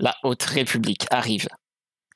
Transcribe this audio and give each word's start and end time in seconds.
la 0.00 0.14
Haute 0.24 0.42
République 0.42 1.06
arrive. 1.10 1.48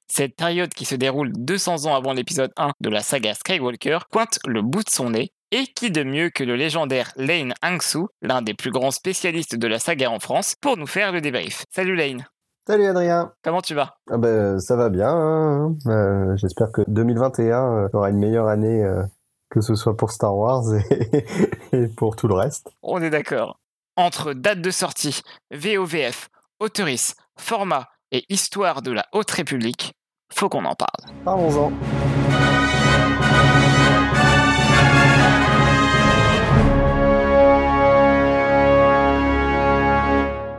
Cette 0.09 0.37
période 0.37 0.73
qui 0.75 0.85
se 0.85 0.95
déroule 0.95 1.33
200 1.33 1.87
ans 1.87 1.95
avant 1.95 2.13
l'épisode 2.13 2.51
1 2.57 2.73
de 2.81 2.89
la 2.89 3.01
saga 3.01 3.35
Skywalker 3.35 3.99
pointe 4.11 4.39
le 4.47 4.63
bout 4.63 4.83
de 4.83 4.91
son 4.91 5.11
nez 5.11 5.33
et 5.51 5.67
qui 5.67 5.91
de 5.91 6.03
mieux 6.03 6.31
que 6.31 6.45
le 6.45 6.57
légendaire 6.57 7.13
Lane 7.17 7.55
Hangsu, 7.63 8.07
l'un 8.23 8.43
des 8.43 8.55
plus 8.55 8.71
grands 8.71 8.91
spécialistes 8.91 9.57
de 9.57 9.67
la 9.69 9.79
saga 9.79 10.11
en 10.11 10.19
France, 10.19 10.57
pour 10.61 10.77
nous 10.77 10.87
faire 10.87 11.13
le 11.13 11.21
débrief. 11.21 11.65
Salut 11.71 11.95
Lane 11.95 12.27
Salut 12.67 12.87
Adrien 12.87 13.33
Comment 13.43 13.61
tu 13.61 13.75
vas? 13.75 13.97
Ah 14.11 14.17
ben, 14.17 14.59
Ça 14.59 14.75
va 14.75 14.89
bien. 14.89 15.11
Hein. 15.11 15.75
Euh, 15.87 16.37
j'espère 16.37 16.73
que 16.73 16.83
2021 16.89 17.45
euh, 17.45 17.89
aura 17.93 18.11
une 18.11 18.19
meilleure 18.19 18.49
année, 18.49 18.83
euh, 18.83 19.03
que 19.51 19.61
ce 19.61 19.75
soit 19.75 19.97
pour 19.97 20.11
Star 20.11 20.35
Wars 20.35 20.65
et, 21.73 21.87
pour 21.97 22.17
tout 22.17 22.27
le 22.27 22.35
reste. 22.35 22.71
On 22.83 23.03
est 23.03 23.11
d'accord. 23.11 23.61
Entre 23.97 24.33
date 24.33 24.61
de 24.61 24.71
sortie, 24.71 25.23
VOVF, 25.53 26.31
autoris, 26.59 27.15
format 27.39 27.89
et 28.13 28.25
histoire 28.29 28.83
de 28.83 28.93
la 28.93 29.07
Haute 29.13 29.31
République, 29.31 29.95
faut 30.33 30.49
qu'on 30.49 30.65
en 30.65 30.75
parle. 30.75 31.15
Parlons-en. 31.25 31.73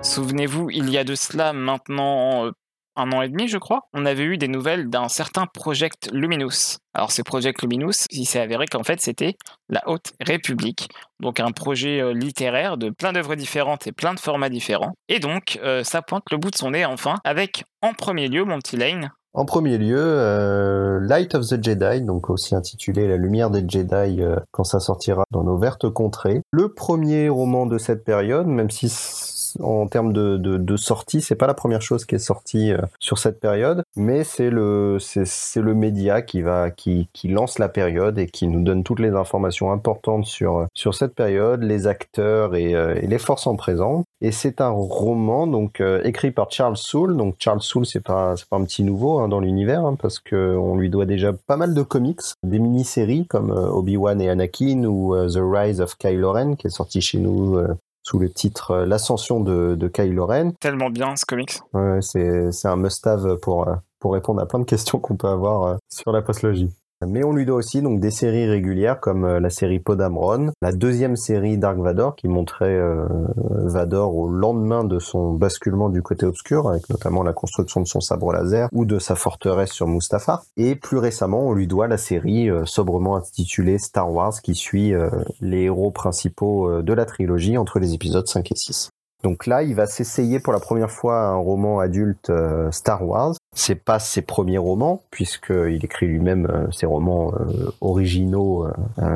Souvenez-vous, 0.01 0.69
il 0.69 0.89
y 0.89 0.97
a 0.97 1.03
de 1.03 1.15
cela 1.15 1.51
maintenant 1.51 2.45
euh, 2.45 2.51
un 2.95 3.11
an 3.11 3.21
et 3.21 3.29
demi, 3.29 3.47
je 3.47 3.57
crois, 3.57 3.87
on 3.93 4.05
avait 4.05 4.23
eu 4.23 4.37
des 4.37 4.47
nouvelles 4.47 4.89
d'un 4.89 5.09
certain 5.09 5.45
Project 5.45 6.09
Luminous. 6.13 6.77
Alors, 6.93 7.11
ce 7.11 7.21
Project 7.21 7.61
Luminous, 7.61 8.05
il 8.11 8.25
s'est 8.25 8.39
avéré 8.39 8.65
qu'en 8.67 8.83
fait, 8.83 9.01
c'était 9.01 9.35
la 9.69 9.81
Haute 9.87 10.13
République. 10.21 10.89
Donc, 11.19 11.39
un 11.39 11.51
projet 11.51 12.01
euh, 12.01 12.13
littéraire 12.13 12.77
de 12.77 12.89
plein 12.89 13.13
d'œuvres 13.13 13.35
différentes 13.35 13.87
et 13.87 13.91
plein 13.91 14.13
de 14.13 14.19
formats 14.19 14.49
différents. 14.49 14.93
Et 15.09 15.19
donc, 15.19 15.59
euh, 15.63 15.83
ça 15.83 16.01
pointe 16.01 16.23
le 16.31 16.37
bout 16.37 16.51
de 16.51 16.55
son 16.55 16.71
nez, 16.71 16.85
enfin, 16.85 17.15
avec, 17.23 17.65
en 17.81 17.93
premier 17.93 18.27
lieu, 18.27 18.45
mon 18.45 18.59
petit 18.59 18.77
Lane. 18.77 19.11
En 19.33 19.43
premier 19.43 19.77
lieu, 19.77 20.97
Light 21.01 21.35
of 21.35 21.45
the 21.49 21.61
Jedi, 21.61 22.01
donc 22.03 22.29
aussi 22.29 22.55
intitulé 22.55 23.05
La 23.05 23.17
lumière 23.17 23.49
des 23.49 23.67
Jedi 23.67 24.21
quand 24.51 24.63
ça 24.63 24.79
sortira 24.79 25.25
dans 25.29 25.43
nos 25.43 25.57
vertes 25.57 25.89
contrées. 25.89 26.41
Le 26.51 26.73
premier 26.73 27.27
roman 27.27 27.65
de 27.65 27.77
cette 27.77 28.05
période, 28.05 28.47
même 28.47 28.69
si 28.69 28.87
en 29.61 29.87
termes 29.87 30.13
de, 30.13 30.37
de, 30.37 30.57
de 30.57 30.77
sortie. 30.77 31.21
C'est 31.21 31.35
pas 31.35 31.47
la 31.47 31.53
première 31.53 31.81
chose 31.81 32.05
qui 32.05 32.15
est 32.15 32.19
sortie 32.19 32.71
euh, 32.71 32.81
sur 32.99 33.17
cette 33.17 33.39
période, 33.39 33.83
mais 33.95 34.23
c'est 34.23 34.49
le 34.49 34.97
c'est 34.99 35.61
le 35.61 35.73
média 35.73 36.21
qui 36.21 36.41
va 36.41 36.71
qui, 36.71 37.09
qui 37.13 37.27
lance 37.27 37.59
la 37.59 37.69
période 37.69 38.17
et 38.17 38.27
qui 38.27 38.47
nous 38.47 38.63
donne 38.63 38.83
toutes 38.83 38.99
les 38.99 39.11
informations 39.11 39.71
importantes 39.71 40.25
sur 40.25 40.67
sur 40.73 40.93
cette 40.93 41.15
période, 41.15 41.63
les 41.63 41.87
acteurs 41.87 42.55
et, 42.55 42.75
euh, 42.75 42.93
les 42.95 43.19
forces 43.19 43.47
en 43.47 43.55
présence. 43.55 44.03
Et 44.21 44.31
c'est 44.31 44.61
un 44.61 44.69
roman 44.69 45.47
donc 45.47 45.81
euh, 45.81 46.01
écrit 46.03 46.31
par 46.31 46.51
Charles 46.51 46.77
Soule. 46.77 47.15
Donc 47.15 47.35
Charles 47.39 47.61
Soule, 47.61 47.85
c'est 47.85 48.03
pas 48.03 48.35
c'est 48.37 48.47
pas 48.47 48.57
un 48.57 48.63
petit 48.63 48.83
nouveau 48.83 49.19
hein, 49.19 49.27
dans 49.27 49.39
l'univers 49.39 49.85
hein, 49.85 49.95
parce 50.01 50.19
que 50.19 50.55
on 50.55 50.75
lui 50.75 50.89
doit 50.89 51.05
déjà 51.05 51.33
pas 51.33 51.57
mal 51.57 51.73
de 51.73 51.81
comics, 51.81 52.21
des 52.43 52.59
mini-séries 52.59 53.27
comme 53.27 53.51
Obi-Wan 53.51 54.21
et 54.21 54.29
Anakin 54.29 54.83
ou 54.85 55.15
The 55.15 55.39
Rise 55.41 55.81
of 55.81 55.97
Kylo 55.97 56.31
Ren 56.31 56.55
qui 56.55 56.67
est 56.67 56.71
sorti 56.71 57.01
chez 57.01 57.17
nous 57.17 57.59
sous 58.05 58.19
le 58.19 58.29
titre 58.29 58.71
euh, 58.71 58.85
L'ascension 58.85 59.39
de, 59.39 59.75
de 59.75 59.87
Kylo 59.87 60.27
Ren. 60.27 60.51
Tellement 60.59 60.89
bien 60.89 61.15
ce 61.15 61.25
comics. 61.25 61.59
Ouais, 61.73 61.99
c'est 62.01 62.67
un 62.67 62.75
must-have 62.75 63.37
pour, 63.37 63.67
euh, 63.67 63.75
pour 63.99 64.13
répondre 64.13 64.41
à 64.41 64.45
plein 64.45 64.59
de 64.59 64.65
questions 64.65 64.99
qu'on 64.99 65.15
peut 65.15 65.27
avoir 65.27 65.63
euh, 65.63 65.75
sur 65.89 66.11
la 66.11 66.21
postlogie. 66.21 66.71
Mais 67.05 67.23
on 67.23 67.33
lui 67.33 67.45
doit 67.45 67.57
aussi 67.57 67.81
donc 67.81 67.99
des 67.99 68.11
séries 68.11 68.45
régulières 68.45 68.99
comme 68.99 69.25
euh, 69.25 69.39
la 69.39 69.49
série 69.49 69.79
Podamron, 69.79 70.51
la 70.61 70.71
deuxième 70.71 71.17
série 71.17 71.57
Dark 71.57 71.77
Vador 71.77 72.15
qui 72.15 72.27
montrait 72.27 72.75
euh, 72.75 73.05
Vador 73.37 74.15
au 74.15 74.29
lendemain 74.29 74.85
de 74.85 74.99
son 74.99 75.33
basculement 75.33 75.89
du 75.89 76.01
côté 76.01 76.25
obscur, 76.25 76.69
avec 76.69 76.89
notamment 76.89 77.21
la 77.21 77.33
construction 77.33 77.81
de 77.81 77.87
son 77.87 77.99
sabre 77.99 78.31
laser 78.31 78.69
ou 78.71 78.85
de 78.85 78.97
sa 78.97 79.15
forteresse 79.15 79.71
sur 79.71 79.87
Mustafar. 79.87 80.43
Et 80.55 80.75
plus 80.75 80.97
récemment, 80.97 81.47
on 81.47 81.53
lui 81.53 81.67
doit 81.67 81.87
la 81.87 81.97
série 81.97 82.49
euh, 82.49 82.65
sobrement 82.65 83.17
intitulée 83.17 83.77
Star 83.77 84.11
Wars 84.11 84.41
qui 84.41 84.55
suit 84.55 84.93
les 85.41 85.63
héros 85.63 85.91
principaux 85.91 86.81
de 86.81 86.93
la 86.93 87.05
trilogie 87.05 87.57
entre 87.57 87.79
les 87.79 87.93
épisodes 87.93 88.27
5 88.27 88.51
et 88.51 88.55
6. 88.55 88.89
Donc 89.25 89.47
là, 89.47 89.63
il 89.63 89.73
va 89.73 89.87
s'essayer 89.87 90.39
pour 90.39 90.53
la 90.53 90.59
première 90.59 90.91
fois 90.91 91.29
un 91.29 91.35
roman 91.35 91.79
adulte 91.79 92.29
euh, 92.29 92.69
Star 92.69 93.03
Wars. 93.03 93.33
C'est 93.55 93.83
pas 93.83 93.97
ses 93.97 94.21
premiers 94.21 94.59
romans, 94.59 95.01
puisqu'il 95.09 95.83
écrit 95.83 96.05
lui-même 96.05 96.45
euh, 96.45 96.71
ses 96.71 96.85
romans 96.85 97.33
euh, 97.33 97.71
originaux 97.81 98.67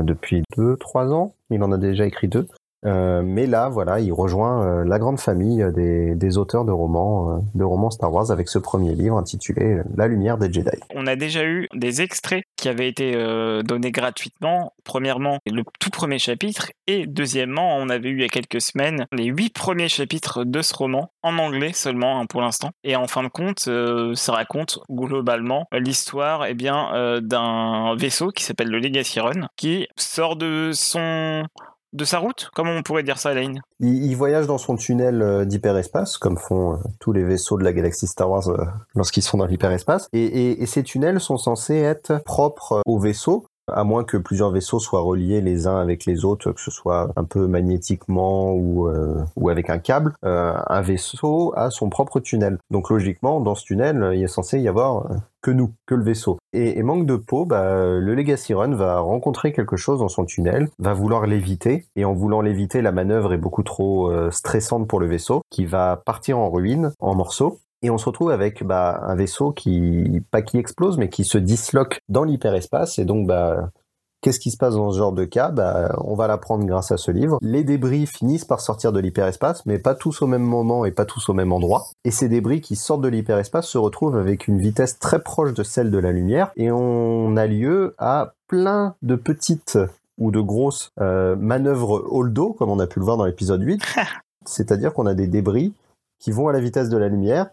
depuis 0.02 0.42
deux, 0.58 0.78
trois 0.78 1.14
ans. 1.14 1.36
Il 1.52 1.62
en 1.62 1.72
a 1.72 1.78
déjà 1.78 2.08
écrit 2.08 2.28
deux. 2.28 2.48
Euh, 2.86 3.22
mais 3.24 3.46
là, 3.46 3.70
voilà, 3.70 4.00
il 4.00 4.14
rejoint 4.14 4.64
euh, 4.64 4.86
la 4.86 5.00
grande 5.00 5.20
famille 5.20 5.66
des, 5.74 6.16
des 6.16 6.38
auteurs 6.38 6.64
de 6.64 6.72
romans, 6.72 7.32
euh, 7.32 7.40
de 7.56 7.64
romans 7.64 7.90
Star 7.90 8.12
Wars 8.12 8.32
avec 8.32 8.48
ce 8.48 8.58
premier 8.58 8.96
livre 8.96 9.18
intitulé 9.18 9.82
La 9.96 10.08
lumière 10.08 10.38
des 10.38 10.52
Jedi. 10.52 10.70
On 10.96 11.06
a 11.06 11.16
déjà 11.16 11.44
eu 11.44 11.68
des 11.74 12.02
extraits 12.02 12.44
qui 12.56 12.70
avaient 12.70 12.88
été 12.88 13.14
donnés 13.64 13.92
gratuitement. 13.92 14.74
Premièrement, 14.84 15.40
le 15.46 15.64
tout 15.80 15.90
premier 15.90 16.20
chapitre, 16.20 16.72
et 16.88 17.08
deuxièmement, 17.08 17.78
on 17.78 17.90
avait 17.90 18.10
eu 18.10 18.18
il 18.18 18.22
y 18.22 18.26
a 18.26 18.30
quelques 18.30 18.62
semaines 18.62 19.06
les 19.14 19.26
huit 19.26 19.54
premiers 19.54 19.88
chapitres 19.88 20.44
de 20.44 20.62
ce 20.62 20.74
roman 20.74 21.12
en 21.24 21.38
anglais 21.38 21.72
seulement 21.74 22.20
hein, 22.20 22.26
pour 22.26 22.42
l'instant. 22.42 22.72
Et 22.84 22.96
en 22.96 23.08
fin 23.08 23.24
de 23.24 23.30
compte, 23.30 23.70
ça 24.16 24.34
raconte 24.34 24.80
globalement 24.90 25.68
l'histoire 25.72 26.46
eh 26.46 26.54
bien 26.54 27.20
d'un 27.22 27.96
vaisseau 27.96 28.30
qui 28.30 28.44
s'appelle 28.44 28.70
le 28.70 28.80
Legacy 28.80 29.20
Run, 29.20 29.48
qui 29.56 29.88
sort 29.96 30.36
de 30.36 30.72
son 30.74 31.46
de 31.94 32.06
sa 32.06 32.20
route 32.20 32.50
Comment 32.54 32.72
on 32.72 32.84
pourrait 32.84 33.04
dire 33.04 33.18
ça, 33.18 33.34
Lane 33.34 33.62
il, 33.80 34.16
voyage 34.16 34.48
dans 34.48 34.58
son 34.58 34.76
tunnel 34.76 35.22
euh, 35.22 35.46
d'hyperespace, 35.46 36.18
comme 36.18 36.38
font 36.38 36.74
euh, 36.74 36.78
tous 37.00 37.14
les 37.14 37.24
vaisseaux 37.24 37.58
de 37.58 37.64
la 37.64 37.74
galaxie 37.74 38.08
Star 38.08 38.30
Wars 38.30 38.50
euh, 38.50 38.66
lorsqu'ils 38.96 39.24
sont 39.24 39.38
dans 39.38 39.46
l'hyperespace. 39.46 40.08
Et, 40.14 40.62
et, 40.62 40.66
ces 40.66 40.84
tunnels 40.84 41.20
sont 41.20 41.38
censés 41.38 41.78
être 41.78 42.22
propres 42.24 42.82
au 42.86 43.00
vaisseau, 43.00 43.46
à 43.74 43.84
moins 43.84 44.04
que 44.04 44.18
plusieurs 44.18 44.52
vaisseaux 44.52 44.80
soient 44.80 45.02
reliés 45.02 45.42
les 45.42 45.68
uns 45.68 45.78
avec 45.78 46.06
les 46.06 46.26
autres, 46.26 46.52
que 46.52 46.62
ce 46.62 46.72
soit 46.72 47.12
un 47.16 47.24
peu 47.24 47.48
magnétiquement 47.48 48.52
ou, 48.52 48.88
euh, 48.88 49.24
avec 49.50 49.70
un 49.70 49.80
câble, 49.80 50.14
euh, 50.26 50.54
un 50.68 50.82
vaisseau 50.82 51.54
a 51.56 51.70
son 51.70 51.90
propre 51.90 52.20
tunnel. 52.20 52.58
Donc 52.70 52.90
logiquement, 52.90 53.40
dans 53.40 53.56
ce 53.56 53.66
tunnel, 53.66 54.12
il 54.14 54.24
est 54.24 54.28
censé 54.28 54.60
y 54.60 54.68
avoir 54.68 55.12
euh, 55.12 55.16
que 55.42 55.52
nous, 55.52 55.74
que 55.86 55.96
le 55.96 56.04
vaisseau. 56.04 56.38
Et, 56.54 56.82
manque 56.84 57.06
de 57.06 57.16
peau, 57.16 57.46
bah, 57.46 57.86
le 57.86 58.14
Legacy 58.16 58.54
Run 58.54 58.76
va 58.76 59.00
rencontrer 59.00 59.54
quelque 59.54 59.78
chose 59.78 60.00
dans 60.00 60.10
son 60.10 60.26
tunnel, 60.26 60.70
va 60.80 60.94
vouloir 60.94 61.26
l'éviter, 61.28 61.86
et 61.96 62.04
en 62.04 62.14
voulant 62.14 62.42
l'éviter, 62.42 62.82
la 62.82 62.92
manœuvre 62.92 63.34
est 63.34 63.38
beaucoup 63.38 63.64
trop 63.64 64.12
stressante 64.32 64.88
pour 64.88 65.00
le 65.00 65.08
vaisseau, 65.08 65.42
qui 65.50 65.66
va 65.66 66.02
partir 66.04 66.40
en 66.40 66.50
ruine, 66.50 66.92
en 67.00 67.16
morceaux, 67.16 67.60
et 67.82 67.90
on 67.90 67.98
se 67.98 68.06
retrouve 68.06 68.32
avec 68.32 68.64
bah, 68.64 69.02
un 69.04 69.16
vaisseau 69.16 69.52
qui, 69.52 70.22
pas 70.32 70.42
qui 70.42 70.58
explose, 70.58 70.98
mais 70.98 71.10
qui 71.10 71.24
se 71.24 71.38
disloque 71.38 72.02
dans 72.10 72.24
l'hyperespace. 72.24 73.00
Et 73.00 73.06
donc, 73.06 73.26
bah, 73.26 73.70
qu'est-ce 74.22 74.40
qui 74.40 74.52
se 74.52 74.58
passe 74.58 74.76
dans 74.76 74.92
ce 74.92 74.98
genre 74.98 75.14
de 75.14 75.24
cas? 75.24 75.50
Bah, 75.50 75.96
On 76.04 76.16
va 76.16 76.28
l'apprendre 76.28 76.66
grâce 76.66 76.92
à 76.92 76.98
ce 76.98 77.12
livre. 77.12 77.38
Les 77.42 77.64
débris 77.64 78.06
finissent 78.06 78.46
par 78.46 78.60
sortir 78.60 78.92
de 78.92 79.00
l'hyperespace, 79.00 79.66
mais 79.66 79.80
pas 79.80 79.96
tous 79.96 80.22
au 80.22 80.28
même 80.28 80.44
moment 80.44 80.84
et 80.84 80.92
pas 80.92 81.06
tous 81.06 81.30
au 81.30 81.34
même 81.34 81.54
endroit. 81.54 81.86
Et 82.04 82.12
ces 82.12 82.28
débris 82.28 82.60
qui 82.60 82.76
sortent 82.76 83.02
de 83.02 83.08
l'hyperespace 83.08 83.68
se 83.68 83.78
retrouvent 83.78 84.18
avec 84.18 84.48
une 84.48 84.60
vitesse 84.60 85.00
très 85.00 85.22
proche 85.22 85.54
de 85.54 85.64
celle 85.64 85.90
de 85.90 86.00
la 86.00 86.12
lumière. 86.12 86.52
Et 86.58 86.72
on 86.72 87.38
a 87.38 87.48
lieu 87.48 87.96
à 87.98 88.34
plein 88.48 88.96
de 89.02 89.16
petites 89.16 89.78
ou 90.18 90.32
de 90.32 90.42
grosses 90.42 90.92
euh, 91.00 91.38
manœuvres 91.38 92.04
holdo, 92.12 92.52
comme 92.52 92.70
on 92.70 92.80
a 92.80 92.88
pu 92.88 93.00
le 93.00 93.06
voir 93.06 93.16
dans 93.16 93.26
l'épisode 93.26 93.62
8. 93.62 93.82
C'est-à-dire 94.46 94.94
qu'on 94.94 95.06
a 95.06 95.14
des 95.14 95.28
débris 95.28 95.74
qui 96.20 96.32
vont 96.32 96.50
à 96.50 96.52
la 96.52 96.60
vitesse 96.60 96.90
de 96.90 96.98
la 96.98 97.08
lumière 97.08 97.48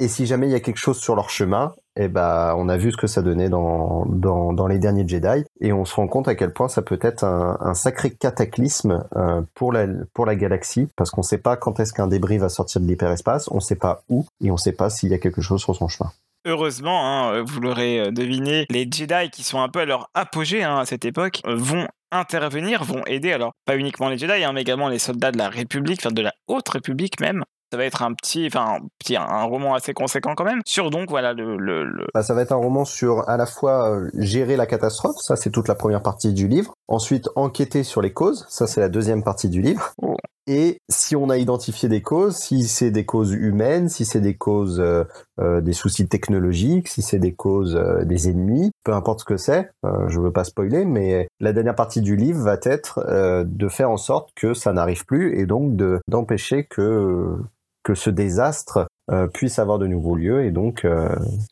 et 0.00 0.08
si 0.08 0.26
jamais 0.26 0.48
il 0.48 0.52
y 0.52 0.56
a 0.56 0.60
quelque 0.60 0.78
chose 0.78 0.98
sur 0.98 1.14
leur 1.14 1.30
chemin, 1.30 1.74
eh 1.96 2.08
ben, 2.08 2.54
on 2.56 2.68
a 2.68 2.76
vu 2.76 2.90
ce 2.90 2.96
que 2.96 3.06
ça 3.06 3.22
donnait 3.22 3.48
dans, 3.48 4.04
dans, 4.06 4.66
les 4.66 4.78
derniers 4.78 5.06
Jedi, 5.06 5.44
et 5.60 5.72
on 5.72 5.84
se 5.84 5.94
rend 5.94 6.08
compte 6.08 6.26
à 6.26 6.34
quel 6.34 6.52
point 6.52 6.68
ça 6.68 6.82
peut 6.82 6.98
être 7.00 7.24
un, 7.24 7.74
sacré 7.74 8.10
cataclysme 8.10 9.04
euh, 9.16 9.42
pour, 9.54 9.72
la, 9.72 9.86
pour 10.12 10.26
la 10.26 10.34
galaxie, 10.34 10.88
parce 10.96 11.10
qu'on 11.10 11.20
ne 11.20 11.26
sait 11.26 11.38
pas 11.38 11.56
quand 11.56 11.78
est-ce 11.78 11.92
qu'un 11.92 12.08
débris 12.08 12.38
va 12.38 12.48
sortir 12.48 12.80
de 12.80 12.86
l'hyperespace, 12.86 13.48
on 13.50 13.56
ne 13.56 13.60
sait 13.60 13.76
pas 13.76 14.02
où, 14.08 14.26
et 14.42 14.50
on 14.50 14.54
ne 14.54 14.58
sait 14.58 14.72
pas 14.72 14.90
s'il 14.90 15.10
y 15.10 15.14
a 15.14 15.18
quelque 15.18 15.40
chose 15.40 15.62
sur 15.62 15.76
son 15.76 15.86
chemin. 15.86 16.10
Heureusement, 16.46 17.06
hein, 17.06 17.42
vous 17.42 17.60
l'aurez 17.60 18.00
euh, 18.00 18.10
deviné, 18.10 18.66
les 18.68 18.88
Jedi 18.90 19.30
qui 19.30 19.44
sont 19.44 19.60
un 19.60 19.68
peu 19.68 19.80
à 19.80 19.84
leur 19.86 20.10
apogée 20.12 20.62
hein, 20.62 20.78
à 20.78 20.84
cette 20.84 21.04
époque 21.04 21.40
euh, 21.46 21.54
vont 21.56 21.86
intervenir, 22.10 22.84
vont 22.84 23.02
aider, 23.06 23.32
alors 23.32 23.52
pas 23.64 23.76
uniquement 23.76 24.08
les 24.08 24.18
Jedi, 24.18 24.44
hein, 24.44 24.52
mais 24.52 24.62
également 24.62 24.88
les 24.88 24.98
soldats 24.98 25.32
de 25.32 25.38
la 25.38 25.48
République, 25.48 26.00
enfin 26.00 26.12
de 26.12 26.22
la 26.22 26.34
Haute 26.48 26.68
République 26.68 27.20
même, 27.20 27.44
ça 27.74 27.78
va 27.78 27.86
être 27.86 28.02
un 28.02 28.14
petit, 28.14 28.46
enfin, 28.46 28.78
petit, 29.00 29.16
un 29.16 29.42
roman 29.42 29.74
assez 29.74 29.94
conséquent 29.94 30.36
quand 30.36 30.44
même, 30.44 30.60
sur 30.64 30.90
donc, 30.90 31.10
voilà, 31.10 31.32
le... 31.32 31.56
le, 31.56 32.06
Bah, 32.14 32.22
ça 32.22 32.32
va 32.32 32.42
être 32.42 32.52
un 32.52 32.56
roman 32.56 32.84
sur 32.84 33.28
à 33.28 33.36
la 33.36 33.46
fois 33.46 33.90
euh, 33.90 34.10
gérer 34.14 34.56
la 34.56 34.66
catastrophe, 34.66 35.16
ça 35.18 35.34
c'est 35.34 35.50
toute 35.50 35.66
la 35.66 35.74
première 35.74 36.00
partie 36.00 36.32
du 36.32 36.46
livre, 36.46 36.72
ensuite 36.86 37.28
enquêter 37.34 37.82
sur 37.82 38.00
les 38.00 38.12
causes, 38.12 38.46
ça 38.48 38.68
c'est 38.68 38.80
la 38.80 38.88
deuxième 38.88 39.24
partie 39.24 39.48
du 39.48 39.60
livre, 39.60 39.92
oh. 40.00 40.14
et 40.46 40.78
si 40.88 41.16
on 41.16 41.30
a 41.30 41.36
identifié 41.36 41.88
des 41.88 42.00
causes, 42.00 42.36
si 42.36 42.62
c'est 42.62 42.92
des 42.92 43.04
causes 43.04 43.32
humaines, 43.32 43.88
si 43.88 44.04
c'est 44.04 44.20
des 44.20 44.36
causes 44.36 44.78
euh, 44.78 45.02
euh, 45.40 45.60
des 45.60 45.72
soucis 45.72 46.06
technologiques, 46.06 46.86
si 46.86 47.02
c'est 47.02 47.18
des 47.18 47.34
causes 47.34 47.74
des 48.04 48.28
ennemis, 48.28 48.70
peu 48.84 48.92
importe 48.92 49.20
ce 49.20 49.24
que 49.24 49.36
c'est, 49.36 49.68
je 49.82 50.20
veux 50.20 50.30
pas 50.30 50.44
spoiler, 50.44 50.84
mais 50.84 51.26
la 51.40 51.52
dernière 51.52 51.74
partie 51.74 52.02
du 52.02 52.14
livre 52.14 52.40
va 52.40 52.56
être 52.62 53.04
de 53.44 53.68
faire 53.68 53.90
en 53.90 53.96
sorte 53.96 54.30
que 54.36 54.54
ça 54.54 54.72
n'arrive 54.72 55.04
plus 55.06 55.36
et 55.40 55.46
donc 55.46 55.74
de 55.74 55.98
d'empêcher 56.06 56.64
que 56.64 57.36
que 57.84 57.94
ce 57.94 58.10
désastre 58.10 58.86
euh, 59.10 59.28
puisse 59.28 59.58
avoir 59.58 59.78
de 59.78 59.86
nouveaux 59.86 60.16
lieux 60.16 60.44
et 60.44 60.50
donc 60.50 60.86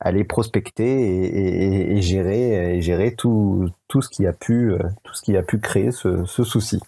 aller 0.00 0.24
prospecter 0.24 1.94
et, 1.94 2.02
gérer, 2.02 2.76
et 2.76 2.80
gérer 2.80 3.14
tout, 3.14 3.68
tout, 3.88 4.02
ce 4.02 4.08
qui 4.08 4.26
a 4.26 4.32
pu, 4.32 4.72
tout 5.04 5.14
ce 5.14 5.22
qui 5.22 5.36
a 5.36 5.42
pu 5.42 5.58
créer 5.58 5.92
ce, 5.92 6.24
ce 6.24 6.42
souci. 6.44 6.80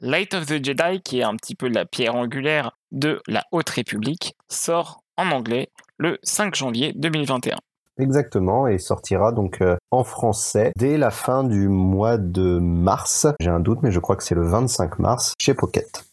Light 0.00 0.34
of 0.34 0.46
the 0.46 0.64
Jedi, 0.64 1.00
qui 1.02 1.20
est 1.20 1.24
un 1.24 1.36
petit 1.36 1.54
peu 1.54 1.68
la 1.68 1.84
pierre 1.84 2.14
angulaire 2.14 2.76
de 2.92 3.20
la 3.26 3.44
Haute 3.52 3.70
République, 3.70 4.36
sort 4.48 5.02
en 5.16 5.30
anglais 5.30 5.68
le 5.98 6.18
5 6.22 6.54
janvier 6.54 6.92
2021. 6.94 7.56
Exactement, 7.98 8.66
et 8.66 8.78
sortira 8.78 9.32
donc 9.32 9.62
en 9.90 10.04
français 10.04 10.72
dès 10.76 10.96
la 10.96 11.10
fin 11.10 11.44
du 11.44 11.68
mois 11.68 12.16
de 12.16 12.58
mars. 12.58 13.26
J'ai 13.40 13.50
un 13.50 13.60
doute, 13.60 13.80
mais 13.82 13.90
je 13.90 14.00
crois 14.00 14.16
que 14.16 14.22
c'est 14.22 14.34
le 14.34 14.46
25 14.46 14.98
mars 14.98 15.34
chez 15.38 15.54
Pocket 15.54 16.09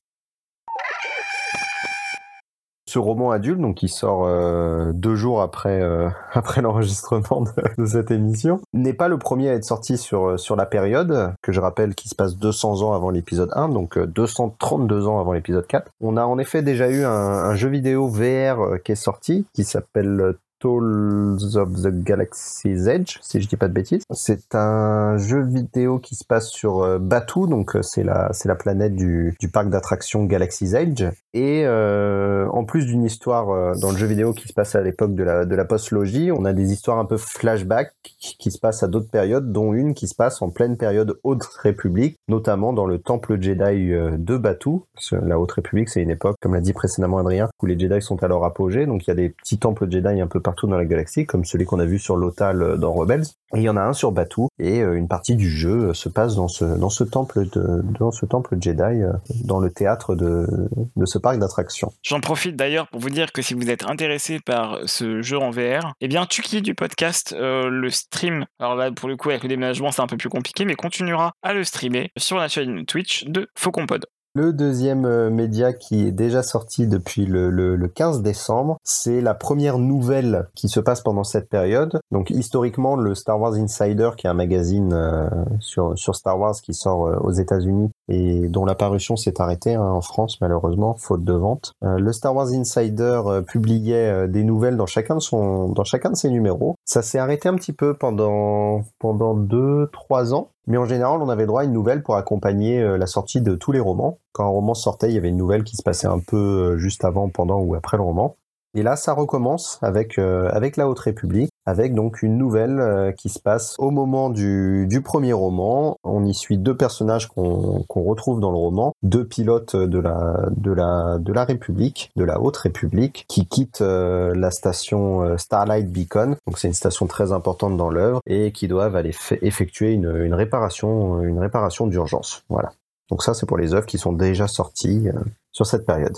roman 2.97 3.31
adulte, 3.31 3.59
donc 3.59 3.75
qui 3.75 3.89
sort 3.89 4.25
euh, 4.25 4.91
deux 4.93 5.15
jours 5.15 5.41
après 5.41 5.81
euh, 5.81 6.09
après 6.33 6.61
l'enregistrement 6.61 7.45
de, 7.77 7.85
cette 7.85 8.11
émission, 8.11 8.59
n'est 8.73 8.93
pas 8.93 9.07
le 9.07 9.17
premier 9.17 9.49
à 9.49 9.53
être 9.53 9.65
sorti 9.65 9.97
sur 9.97 10.27
euh, 10.27 10.37
sur 10.37 10.55
la 10.55 10.65
période 10.65 11.33
que 11.41 11.51
je 11.51 11.59
rappelle 11.59 11.95
qui 11.95 12.09
se 12.09 12.15
passe 12.15 12.37
200 12.37 12.81
ans 12.81 12.93
avant 12.93 13.09
l'épisode 13.09 13.49
1, 13.53 13.69
donc 13.69 13.97
232 13.97 15.07
ans 15.07 15.19
avant 15.19 15.33
l'épisode 15.33 15.67
4. 15.67 15.91
On 16.01 16.17
a 16.17 16.25
en 16.25 16.37
effet 16.37 16.61
déjà 16.61 16.89
eu 16.89 17.03
un 17.03 17.55
jeu 17.55 17.69
vidéo 17.69 18.07
VR 18.07 18.81
qui 18.83 18.91
est 18.91 18.95
sorti, 18.95 19.45
qui 19.53 19.63
s'appelle 19.63 20.35
Tools 20.59 21.55
of 21.55 21.81
the 21.81 21.89
Galaxy's 21.89 22.87
Edge, 22.87 23.17
si 23.21 23.41
je 23.41 23.47
dis 23.47 23.57
pas 23.57 23.67
de 23.67 23.73
bêtises. 23.73 24.03
C'est 24.11 24.55
un 24.55 25.17
jeu 25.17 25.41
vidéo 25.41 25.99
qui 25.99 26.15
se 26.15 26.23
passe 26.25 26.49
sur 26.49 26.81
euh, 26.81 26.99
Batuu, 26.99 27.47
donc 27.47 27.75
euh, 27.75 27.81
c'est 27.81 28.03
la 28.03 28.29
c'est 28.33 28.47
la 28.47 28.55
planète 28.55 28.95
du, 28.95 29.35
du 29.39 29.49
parc 29.49 29.69
d'attractions 29.69 30.23
Galaxy's 30.25 30.73
Edge. 30.73 31.05
Et 31.33 31.63
euh, 31.65 32.47
en 32.49 32.63
plus 32.63 32.85
d'une 32.85 33.03
histoire 33.03 33.77
dans 33.77 33.91
le 33.91 33.97
jeu 33.97 34.07
vidéo 34.07 34.33
qui 34.33 34.47
se 34.47 34.53
passe 34.53 34.75
à 34.75 34.81
l'époque 34.81 35.13
de 35.13 35.23
la 35.23 35.45
de 35.45 35.55
la 35.55 35.65
post-logie, 35.65 36.31
on 36.31 36.45
a 36.45 36.53
des 36.53 36.71
histoires 36.71 36.97
un 36.97 37.05
peu 37.05 37.17
flashback 37.17 37.93
qui 38.39 38.51
se 38.51 38.59
passent 38.59 38.81
à 38.81 38.87
d'autres 38.87 39.09
périodes, 39.09 39.51
dont 39.51 39.73
une 39.73 39.93
qui 39.93 40.07
se 40.07 40.15
passe 40.15 40.41
en 40.41 40.49
pleine 40.49 40.77
période 40.77 41.19
Haute 41.23 41.43
République, 41.43 42.17
notamment 42.27 42.73
dans 42.73 42.85
le 42.85 42.97
temple 42.99 43.39
Jedi 43.39 43.91
de 44.17 44.37
Batuu. 44.37 44.83
La 45.11 45.39
Haute 45.39 45.51
République, 45.51 45.89
c'est 45.89 46.01
une 46.01 46.09
époque, 46.09 46.37
comme 46.41 46.55
l'a 46.55 46.61
dit 46.61 46.73
précédemment 46.73 47.19
Adrien, 47.19 47.49
où 47.61 47.65
les 47.67 47.77
Jedi 47.77 48.01
sont 48.01 48.23
à 48.23 48.27
leur 48.27 48.43
apogée, 48.43 48.85
donc 48.85 49.05
il 49.05 49.09
y 49.09 49.11
a 49.11 49.15
des 49.15 49.29
petits 49.29 49.59
temples 49.59 49.89
Jedi 49.89 50.19
un 50.19 50.27
peu 50.27 50.39
partout 50.47 50.65
dans 50.65 50.77
la 50.77 50.85
galaxie, 50.85 51.25
comme 51.25 51.43
celui 51.43 51.65
qu'on 51.65 51.79
a 51.79 51.85
vu 51.85 51.99
sur 51.99 52.15
Lothal 52.15 52.61
euh, 52.61 52.77
dans 52.77 52.93
Rebels. 52.93 53.25
Il 53.53 53.61
y 53.61 53.67
en 53.67 53.75
a 53.75 53.81
un 53.81 53.91
sur 53.91 54.13
Batuu, 54.13 54.47
et 54.59 54.81
euh, 54.81 54.93
une 54.93 55.09
partie 55.09 55.35
du 55.35 55.49
jeu 55.49 55.89
euh, 55.89 55.93
se 55.93 56.07
passe 56.07 56.35
dans 56.35 56.47
ce, 56.47 57.03
temple 57.03 57.49
de, 57.49 57.83
dans 57.99 58.11
ce 58.11 58.25
temple 58.25 58.55
Jedi, 58.61 59.03
dans 59.43 59.59
le 59.59 59.69
théâtre 59.69 60.15
de, 60.15 60.47
de 60.95 61.05
ce 61.05 61.17
parc 61.17 61.37
d'attractions. 61.37 61.91
J'en 62.01 62.21
profite 62.21 62.55
d'ailleurs 62.55 62.87
pour 62.87 63.01
vous 63.01 63.09
dire 63.09 63.33
que 63.33 63.41
si 63.41 63.55
vous 63.55 63.69
êtes 63.69 63.83
intéressé 63.83 64.39
par 64.39 64.79
ce 64.85 65.21
jeu 65.21 65.37
en 65.37 65.49
VR, 65.49 65.93
eh 65.99 66.07
bien 66.07 66.25
Tuki 66.25 66.61
du 66.61 66.75
podcast 66.75 67.35
le 67.37 67.89
stream. 67.89 68.45
Alors 68.59 68.75
là, 68.75 68.89
pour 68.91 69.09
le 69.09 69.17
coup, 69.17 69.29
avec 69.29 69.43
le 69.43 69.49
déménagement, 69.49 69.91
c'est 69.91 70.01
un 70.01 70.07
peu 70.07 70.17
plus 70.17 70.29
compliqué, 70.29 70.63
mais 70.63 70.75
continuera 70.75 71.33
à 71.43 71.53
le 71.53 71.65
streamer 71.65 72.09
sur 72.17 72.37
la 72.37 72.47
chaîne 72.47 72.85
Twitch 72.85 73.25
de 73.25 73.49
Faucon 73.55 73.85
Pod. 73.85 74.05
Le 74.37 74.53
deuxième 74.53 75.05
euh, 75.05 75.31
média 75.31 75.73
qui 75.73 76.05
est 76.05 76.11
déjà 76.11 76.43
sorti 76.43 76.85
depuis 76.85 77.25
le, 77.25 77.49
le, 77.49 77.87
15 77.87 78.21
décembre, 78.21 78.77
c'est 78.83 79.19
la 79.19 79.33
première 79.33 79.79
nouvelle 79.79 80.47
qui 80.53 80.69
se 80.69 80.79
passe 80.79 81.01
pendant 81.01 81.23
cette 81.23 81.49
période. 81.49 81.99
Donc 82.11 82.29
historiquement, 82.29 82.95
le 82.95 83.15
Star 83.15 83.41
Wars 83.41 83.55
Insider, 83.55 84.11
qui 84.15 84.27
est 84.27 84.29
un 84.29 84.35
magazine 84.35 84.93
euh, 84.93 85.27
sur, 85.59 85.95
Star 86.15 86.39
Wars 86.39 86.53
qui 86.61 86.75
sort 86.75 87.07
euh, 87.07 87.17
aux 87.21 87.31
États-Unis 87.31 87.89
et 88.09 88.47
dont 88.47 88.63
la 88.63 88.75
parution 88.75 89.15
s'est 89.15 89.41
arrêtée 89.41 89.73
hein, 89.73 89.81
en 89.81 90.01
France 90.01 90.39
malheureusement, 90.39 90.93
faute 90.93 91.23
de 91.23 91.33
vente. 91.33 91.73
le 91.81 92.13
Star 92.13 92.35
Wars 92.35 92.49
Insider 92.49 93.21
publiait 93.47 94.27
des 94.27 94.43
nouvelles 94.43 94.77
dans 94.77 94.85
chacun 94.85 95.15
de 95.15 95.73
dans 95.73 95.83
chacun 95.83 96.11
de 96.11 96.15
ses 96.15 96.29
numéros. 96.29 96.75
Ça 96.85 97.01
s'est 97.01 97.17
arrêté 97.17 97.49
un 97.49 97.55
petit 97.55 97.73
peu 97.73 97.95
pendant 97.95 98.83
pendant 98.99 99.33
deux 99.33 99.89
trois 99.91 100.35
ans 100.35 100.51
mais 100.67 100.77
en 100.77 100.85
général, 100.85 101.21
on 101.21 101.29
avait 101.29 101.45
droit 101.45 101.61
à 101.61 101.63
une 101.63 101.71
nouvelle 101.71 102.03
pour 102.03 102.17
accompagner 102.17 102.81
euh, 102.81 102.97
la 102.97 103.07
sortie 103.07 103.41
de 103.41 103.55
tous 103.55 103.71
les 103.71 103.79
romans. 103.79 104.19
Quand 104.33 104.45
un 104.45 104.49
roman 104.49 104.73
sortait, 104.73 105.09
il 105.09 105.15
y 105.15 105.17
avait 105.17 105.29
une 105.29 105.37
nouvelle 105.37 105.63
qui 105.63 105.77
se 105.77 105.81
passait 105.81 106.07
un 106.07 106.19
peu 106.19 106.37
euh, 106.37 106.77
juste 106.77 107.05
avant, 107.05 107.29
pendant 107.29 107.59
ou 107.61 107.73
après 107.73 107.95
le 107.95 108.03
roman. 108.03 108.35
Et 108.73 108.83
là, 108.83 108.95
ça 108.95 109.13
recommence 109.13 109.79
avec 109.81 110.19
euh, 110.19 110.49
avec 110.51 110.77
la 110.77 110.87
Haute 110.87 110.99
République, 110.99 111.49
avec 111.65 111.93
donc 111.93 112.21
une 112.21 112.37
nouvelle 112.37 112.79
euh, 112.79 113.11
qui 113.11 113.29
se 113.29 113.39
passe 113.39 113.75
au 113.79 113.91
moment 113.91 114.29
du, 114.29 114.85
du 114.87 115.01
premier 115.01 115.33
roman. 115.33 115.97
On 116.03 116.25
y 116.25 116.33
suit 116.33 116.57
deux 116.57 116.75
personnages 116.75 117.27
qu'on 117.27 117.83
qu'on 117.87 118.03
retrouve 118.03 118.39
dans 118.39 118.51
le 118.51 118.57
roman, 118.57 118.93
deux 119.03 119.25
pilotes 119.25 119.75
de 119.75 119.99
la 119.99 120.49
de 120.55 120.71
la 120.71 121.17
de 121.19 121.33
la 121.33 121.45
République, 121.45 122.11
de 122.15 122.23
la 122.23 122.41
Haute 122.41 122.57
République, 122.57 123.25
qui 123.27 123.47
quittent 123.47 123.81
euh, 123.81 124.35
la 124.35 124.51
station 124.51 125.37
Starlight 125.37 125.89
Beacon. 125.91 126.35
Donc 126.45 126.59
c'est 126.59 126.67
une 126.67 126.73
station 126.73 127.07
très 127.07 127.31
importante 127.31 127.77
dans 127.77 127.89
l'œuvre 127.89 128.21
et 128.27 128.51
qui 128.51 128.67
doivent 128.67 128.95
aller 128.95 129.15
effectuer 129.41 129.93
une, 129.93 130.15
une 130.23 130.33
réparation 130.33 131.23
une 131.23 131.39
réparation 131.39 131.87
d'urgence. 131.87 132.43
Voilà. 132.49 132.71
Donc 133.09 133.23
ça, 133.23 133.33
c'est 133.33 133.45
pour 133.45 133.57
les 133.57 133.73
œuvres 133.73 133.85
qui 133.85 133.97
sont 133.97 134.11
déjà 134.11 134.47
sorties 134.47 135.07
sur 135.51 135.65
cette 135.65 135.85
période 135.85 136.17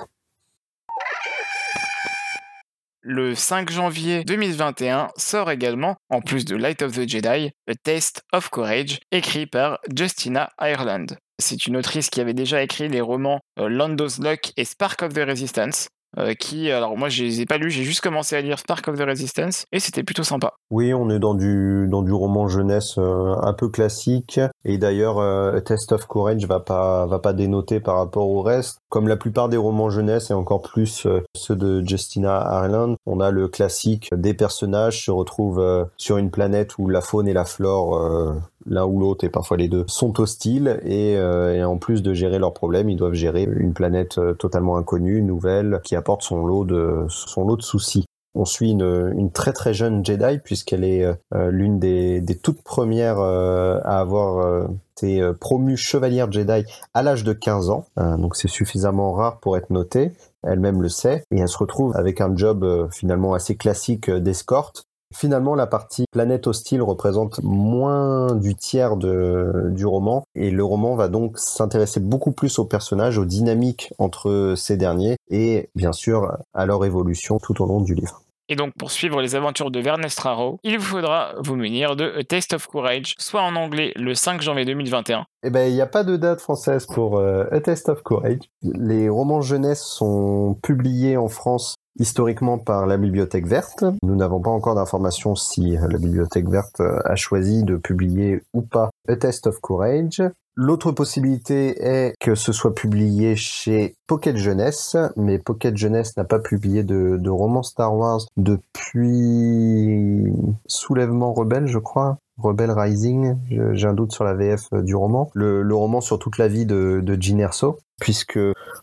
le 3.01 3.35
5 3.35 3.71
janvier 3.71 4.23
2021 4.23 5.09
sort 5.15 5.51
également, 5.51 5.95
en 6.09 6.21
plus 6.21 6.45
de 6.45 6.55
Light 6.55 6.81
of 6.81 6.93
the 6.93 7.07
Jedi, 7.07 7.51
A 7.67 7.75
Taste 7.83 8.23
of 8.33 8.49
Courage, 8.49 8.99
écrit 9.11 9.45
par 9.45 9.79
Justina 9.95 10.49
Ireland. 10.59 11.05
C'est 11.41 11.67
une 11.67 11.77
autrice 11.77 12.09
qui 12.09 12.19
avait 12.19 12.33
déjà 12.33 12.61
écrit 12.61 12.89
les 12.89 12.99
romans 12.99 13.39
euh, 13.59 13.69
Lando's 13.69 14.19
Luck 14.19 14.51
et 14.57 14.65
Spark 14.65 15.01
of 15.01 15.13
the 15.13 15.25
Resistance, 15.25 15.87
euh, 16.17 16.33
qui, 16.33 16.71
alors 16.71 16.97
moi 16.97 17.09
je 17.09 17.23
les 17.23 17.41
ai 17.41 17.45
pas 17.45 17.57
lus, 17.57 17.69
j'ai 17.69 17.83
juste 17.83 18.01
commencé 18.01 18.35
à 18.35 18.41
lire 18.41 18.57
Spark 18.57 18.87
of 18.87 18.97
the 18.97 19.03
Resistance 19.03 19.65
et 19.71 19.79
c'était 19.79 20.03
plutôt 20.03 20.23
sympa. 20.23 20.53
Oui, 20.71 20.93
on 20.93 21.09
est 21.09 21.19
dans 21.19 21.35
du 21.35 21.87
dans 21.89 22.01
du 22.01 22.11
roman 22.11 22.47
jeunesse 22.47 22.95
euh, 22.97 23.35
un 23.41 23.53
peu 23.53 23.69
classique 23.69 24.39
et 24.65 24.77
d'ailleurs 24.77 25.19
euh, 25.19 25.59
Test 25.59 25.91
of 25.91 26.05
Courage 26.07 26.45
va 26.45 26.59
pas 26.59 27.05
va 27.05 27.19
pas 27.19 27.33
dénoter 27.33 27.79
par 27.79 27.97
rapport 27.97 28.27
au 28.27 28.41
reste. 28.41 28.79
Comme 28.89 29.07
la 29.07 29.17
plupart 29.17 29.49
des 29.49 29.57
romans 29.57 29.91
jeunesse 29.91 30.31
et 30.31 30.33
encore 30.33 30.63
plus 30.63 31.07
ceux 31.35 31.55
de 31.55 31.87
Justina 31.87 32.47
Ireland, 32.51 32.95
on 33.05 33.19
a 33.19 33.29
le 33.29 33.47
classique 33.47 34.09
des 34.11 34.33
personnages 34.33 35.05
se 35.05 35.11
retrouvent 35.11 35.87
sur 35.97 36.17
une 36.17 36.31
planète 36.31 36.77
où 36.79 36.87
la 36.87 37.01
faune 37.01 37.27
et 37.27 37.33
la 37.33 37.45
flore 37.45 38.39
l'un 38.69 38.85
ou 38.85 38.99
l'autre 38.99 39.25
et 39.25 39.29
parfois 39.29 39.57
les 39.57 39.67
deux 39.67 39.83
sont 39.87 40.19
hostiles 40.19 40.79
et, 40.85 41.13
et, 41.13 41.63
en 41.63 41.77
plus 41.77 42.01
de 42.01 42.13
gérer 42.13 42.39
leurs 42.39 42.53
problèmes, 42.53 42.89
ils 42.89 42.95
doivent 42.95 43.13
gérer 43.13 43.43
une 43.43 43.73
planète 43.73 44.19
totalement 44.37 44.77
inconnue, 44.77 45.21
nouvelle, 45.21 45.81
qui 45.83 45.95
apporte 45.95 46.21
son 46.21 46.45
lot 46.45 46.65
de, 46.65 47.05
son 47.09 47.45
lot 47.45 47.57
de 47.57 47.61
soucis. 47.61 48.05
On 48.35 48.45
suit 48.45 48.71
une, 48.71 49.31
très 49.33 49.53
très 49.53 49.73
jeune 49.73 50.05
Jedi 50.05 50.39
puisqu'elle 50.43 50.83
est 50.83 51.03
euh, 51.03 51.51
l'une 51.51 51.79
des, 51.79 52.23
toutes 52.41 52.61
premières 52.61 53.19
euh, 53.19 53.79
à 53.83 53.99
avoir 53.99 54.37
euh, 54.37 54.67
été 54.95 55.21
promue 55.39 55.77
chevalière 55.77 56.31
Jedi 56.31 56.63
à 56.93 57.01
l'âge 57.01 57.23
de 57.23 57.33
15 57.33 57.69
ans. 57.69 57.85
donc 57.97 58.35
c'est 58.35 58.47
suffisamment 58.47 59.13
rare 59.13 59.39
pour 59.39 59.57
être 59.57 59.71
noté. 59.71 60.11
Elle-même 60.43 60.81
le 60.81 60.89
sait 60.89 61.23
et 61.31 61.39
elle 61.39 61.47
se 61.47 61.57
retrouve 61.57 61.95
avec 61.97 62.21
un 62.21 62.35
job 62.35 62.89
finalement 62.91 63.33
assez 63.33 63.55
classique 63.55 64.11
d'escorte 64.11 64.85
Finalement, 65.13 65.55
la 65.55 65.65
partie 65.65 66.05
planète 66.11 66.45
hostile 66.45 66.83
représente 66.83 67.39
moins 67.43 68.35
du 68.35 68.55
tiers 68.55 68.95
de, 68.95 69.69
du 69.71 69.85
roman, 69.85 70.23
et 70.35 70.51
le 70.51 70.63
roman 70.63 70.95
va 70.95 71.07
donc 71.07 71.39
s'intéresser 71.39 71.99
beaucoup 71.99 72.31
plus 72.31 72.59
aux 72.59 72.65
personnages, 72.65 73.17
aux 73.17 73.25
dynamiques 73.25 73.91
entre 73.97 74.53
ces 74.55 74.77
derniers, 74.77 75.17
et 75.29 75.69
bien 75.75 75.93
sûr 75.93 76.37
à 76.53 76.65
leur 76.65 76.85
évolution 76.85 77.39
tout 77.39 77.61
au 77.61 77.65
long 77.65 77.81
du 77.81 77.95
livre. 77.95 78.21
Et 78.51 78.55
donc, 78.55 78.73
pour 78.73 78.89
suivre 78.89 79.21
les 79.21 79.35
aventures 79.35 79.69
de 79.69 79.79
Vernestraro, 79.79 80.59
il 80.63 80.79
vous 80.79 80.85
faudra 80.85 81.33
vous 81.37 81.55
munir 81.55 81.95
de 81.95 82.11
A 82.19 82.23
Taste 82.23 82.53
of 82.53 82.65
Courage, 82.65 83.13
soit 83.19 83.43
en 83.43 83.55
anglais 83.55 83.93
le 83.95 84.15
5 84.15 84.41
janvier 84.41 84.65
2021. 84.65 85.25
Eh 85.43 85.51
ben, 85.51 85.69
il 85.69 85.75
n'y 85.75 85.81
a 85.81 85.87
pas 85.87 86.03
de 86.03 86.17
date 86.17 86.41
française 86.41 86.87
pour 86.87 87.19
euh, 87.19 87.45
A 87.51 87.59
Taste 87.59 87.89
of 87.89 88.01
Courage. 88.01 88.39
Les 88.63 89.07
romans 89.07 89.41
jeunesse 89.41 89.83
sont 89.83 90.57
publiés 90.63 91.15
en 91.15 91.27
France 91.27 91.75
historiquement 91.99 92.57
par 92.57 92.87
la 92.87 92.97
Bibliothèque 92.97 93.45
verte. 93.45 93.83
Nous 94.01 94.15
n'avons 94.15 94.39
pas 94.39 94.49
encore 94.49 94.73
d'informations 94.73 95.35
si 95.35 95.71
la 95.71 95.97
Bibliothèque 95.97 96.49
verte 96.49 96.81
a 96.81 97.15
choisi 97.15 97.63
de 97.63 97.75
publier 97.75 98.41
ou 98.53 98.61
pas 98.61 98.89
A 99.07 99.15
Test 99.15 99.47
of 99.47 99.59
Courage. 99.59 100.23
L'autre 100.55 100.91
possibilité 100.91 101.81
est 101.81 102.13
que 102.19 102.35
ce 102.35 102.51
soit 102.51 102.75
publié 102.75 103.35
chez 103.35 103.95
Pocket 104.07 104.35
Jeunesse, 104.35 104.97
mais 105.15 105.39
Pocket 105.39 105.77
Jeunesse 105.77 106.17
n'a 106.17 106.25
pas 106.25 106.39
publié 106.39 106.83
de, 106.83 107.17
de 107.17 107.29
roman 107.29 107.63
Star 107.63 107.95
Wars 107.95 108.21
depuis 108.35 110.33
Soulèvement 110.65 111.33
Rebelle, 111.33 111.67
je 111.67 111.79
crois. 111.79 112.17
Rebel 112.41 112.71
Rising, 112.71 113.35
j'ai 113.73 113.87
un 113.87 113.93
doute 113.93 114.11
sur 114.11 114.23
la 114.23 114.33
VF 114.33 114.73
du 114.73 114.95
roman. 114.95 115.29
Le, 115.33 115.63
roman 115.73 116.01
sur 116.01 116.19
toute 116.19 116.37
la 116.37 116.47
vie 116.47 116.65
de, 116.65 117.01
de 117.03 117.39
Erso. 117.39 117.77
puisque 117.99 118.39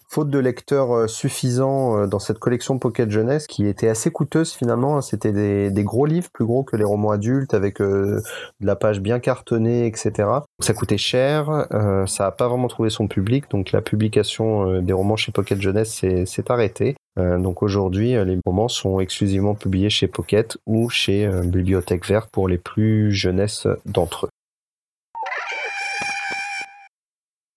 faute 0.09 0.31
de 0.31 0.39
lecteurs 0.39 0.95
euh, 0.95 1.07
suffisants 1.07 1.99
euh, 1.99 2.07
dans 2.07 2.19
cette 2.19 2.39
collection 2.39 2.79
Pocket 2.79 3.11
Jeunesse, 3.11 3.47
qui 3.47 3.67
était 3.67 3.89
assez 3.89 4.11
coûteuse 4.11 4.53
finalement, 4.53 4.97
hein, 4.97 5.03
c'était 5.03 5.33
des, 5.33 5.85
gros 5.85 6.07
livres, 6.07 6.29
plus 6.33 6.45
gros 6.45 6.65
que 6.65 6.77
les 6.77 6.85
romans 6.85 7.11
adultes, 7.11 7.55
avec 7.55 7.81
euh, 7.81 8.23
de 8.61 8.67
la 8.67 8.77
page 8.77 9.01
bien 9.01 9.19
cartonnée, 9.19 9.87
etc. 9.87 10.29
Ça 10.61 10.75
coûtait 10.75 10.99
cher, 10.99 11.67
ça 12.07 12.25
n'a 12.25 12.31
pas 12.31 12.49
vraiment 12.49 12.69
trouvé 12.69 12.91
son 12.91 13.09
public, 13.09 13.51
donc 13.51 13.73
la 13.73 13.83
publication 13.83 14.81
des 14.81 14.93
romans 14.93 15.17
chez 15.17 15.33
Pocket 15.33 15.61
Jeunesse 15.61 15.91
s'est 15.93 16.51
arrêtée. 16.51 16.97
Donc 17.17 17.63
aujourd'hui, 17.63 18.11
les 18.11 18.39
romans 18.45 18.69
sont 18.69 19.01
exclusivement 19.01 19.55
publiés 19.55 19.91
chez 19.91 20.07
Pocket 20.07 20.59
ou 20.67 20.91
chez 20.91 21.29
Bibliothèque 21.45 22.07
Verte 22.07 22.31
pour 22.31 22.49
les 22.49 22.59
plus 22.59 23.13
jeunesses 23.13 23.67
d'entre 23.87 24.27
eux. 24.27 24.31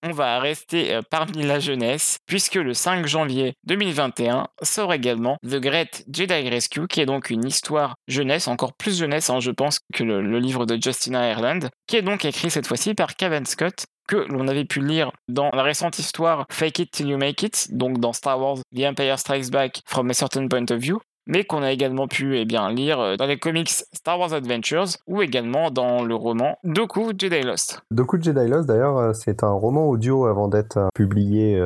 on 0.10 0.12
va 0.12 0.40
rester 0.40 0.94
euh, 0.94 1.02
parmi 1.10 1.44
la 1.44 1.60
jeunesse, 1.60 2.18
puisque 2.26 2.56
le 2.56 2.74
5 2.74 3.06
janvier 3.06 3.54
2021 3.66 4.48
sort 4.62 4.94
également 4.94 5.38
The 5.44 5.56
Great 5.56 6.04
Jedi 6.12 6.50
Rescue, 6.50 6.88
qui 6.88 7.02
est 7.02 7.06
donc 7.06 7.30
une 7.30 7.46
histoire 7.46 7.96
jeunesse, 8.08 8.48
encore 8.48 8.74
plus 8.74 8.98
jeunesse, 8.98 9.30
hein, 9.30 9.40
je 9.40 9.52
pense, 9.52 9.80
que 9.94 10.04
le, 10.04 10.40
livre 10.40 10.66
de 10.66 10.82
Justina 10.82 11.30
Ireland, 11.30 11.68
qui 11.88 11.98
est 11.98 12.02
donc 12.02 12.26
écrit 12.26 12.50
cette 12.50 12.68
fois-ci 12.68 12.94
par 12.94 13.16
Kevin 13.16 13.46
Scott, 13.46 13.86
que 14.10 14.18
l'on 14.18 14.48
avait 14.48 14.66
pu 14.66 14.82
lire 14.82 15.12
dans 15.28 15.52
la 15.52 15.62
récente 15.62 16.00
histoire 16.00 16.48
Fake 16.50 16.80
It 16.80 16.92
Till 16.92 17.10
You 17.10 17.18
Make 17.18 17.44
It, 17.44 17.68
donc 17.72 18.00
dans 18.00 18.12
Star 18.12 18.40
Wars 18.40 18.58
The 18.76 18.80
Empire 18.80 19.20
Strikes 19.20 19.52
Back 19.52 19.82
from 19.86 20.10
a 20.10 20.14
Certain 20.16 20.48
Point 20.48 20.72
of 20.72 20.80
View, 20.80 21.00
mais 21.28 21.44
qu'on 21.44 21.62
a 21.62 21.72
également 21.72 22.08
pu 22.08 22.38
eh 22.38 22.46
bien, 22.46 22.70
lire 22.72 23.00
euh, 23.00 23.16
dans 23.16 23.26
les 23.26 23.38
comics 23.38 23.70
Star 23.70 24.20
Wars 24.20 24.34
Adventures 24.34 24.88
ou 25.08 25.22
également 25.22 25.72
dans 25.72 26.04
le 26.04 26.16
roman 26.16 26.58
Doku 26.64 27.12
Jedi 27.18 27.42
Lost. 27.42 27.82
Doku 27.92 28.22
Jedi 28.22 28.48
Lost, 28.48 28.68
d'ailleurs, 28.68 28.98
euh, 28.98 29.14
c'est 29.14 29.44
un 29.44 29.52
roman 29.52 29.88
audio 29.88 30.26
avant 30.26 30.48
d'être 30.48 30.78
euh, 30.78 30.88
publié 30.94 31.62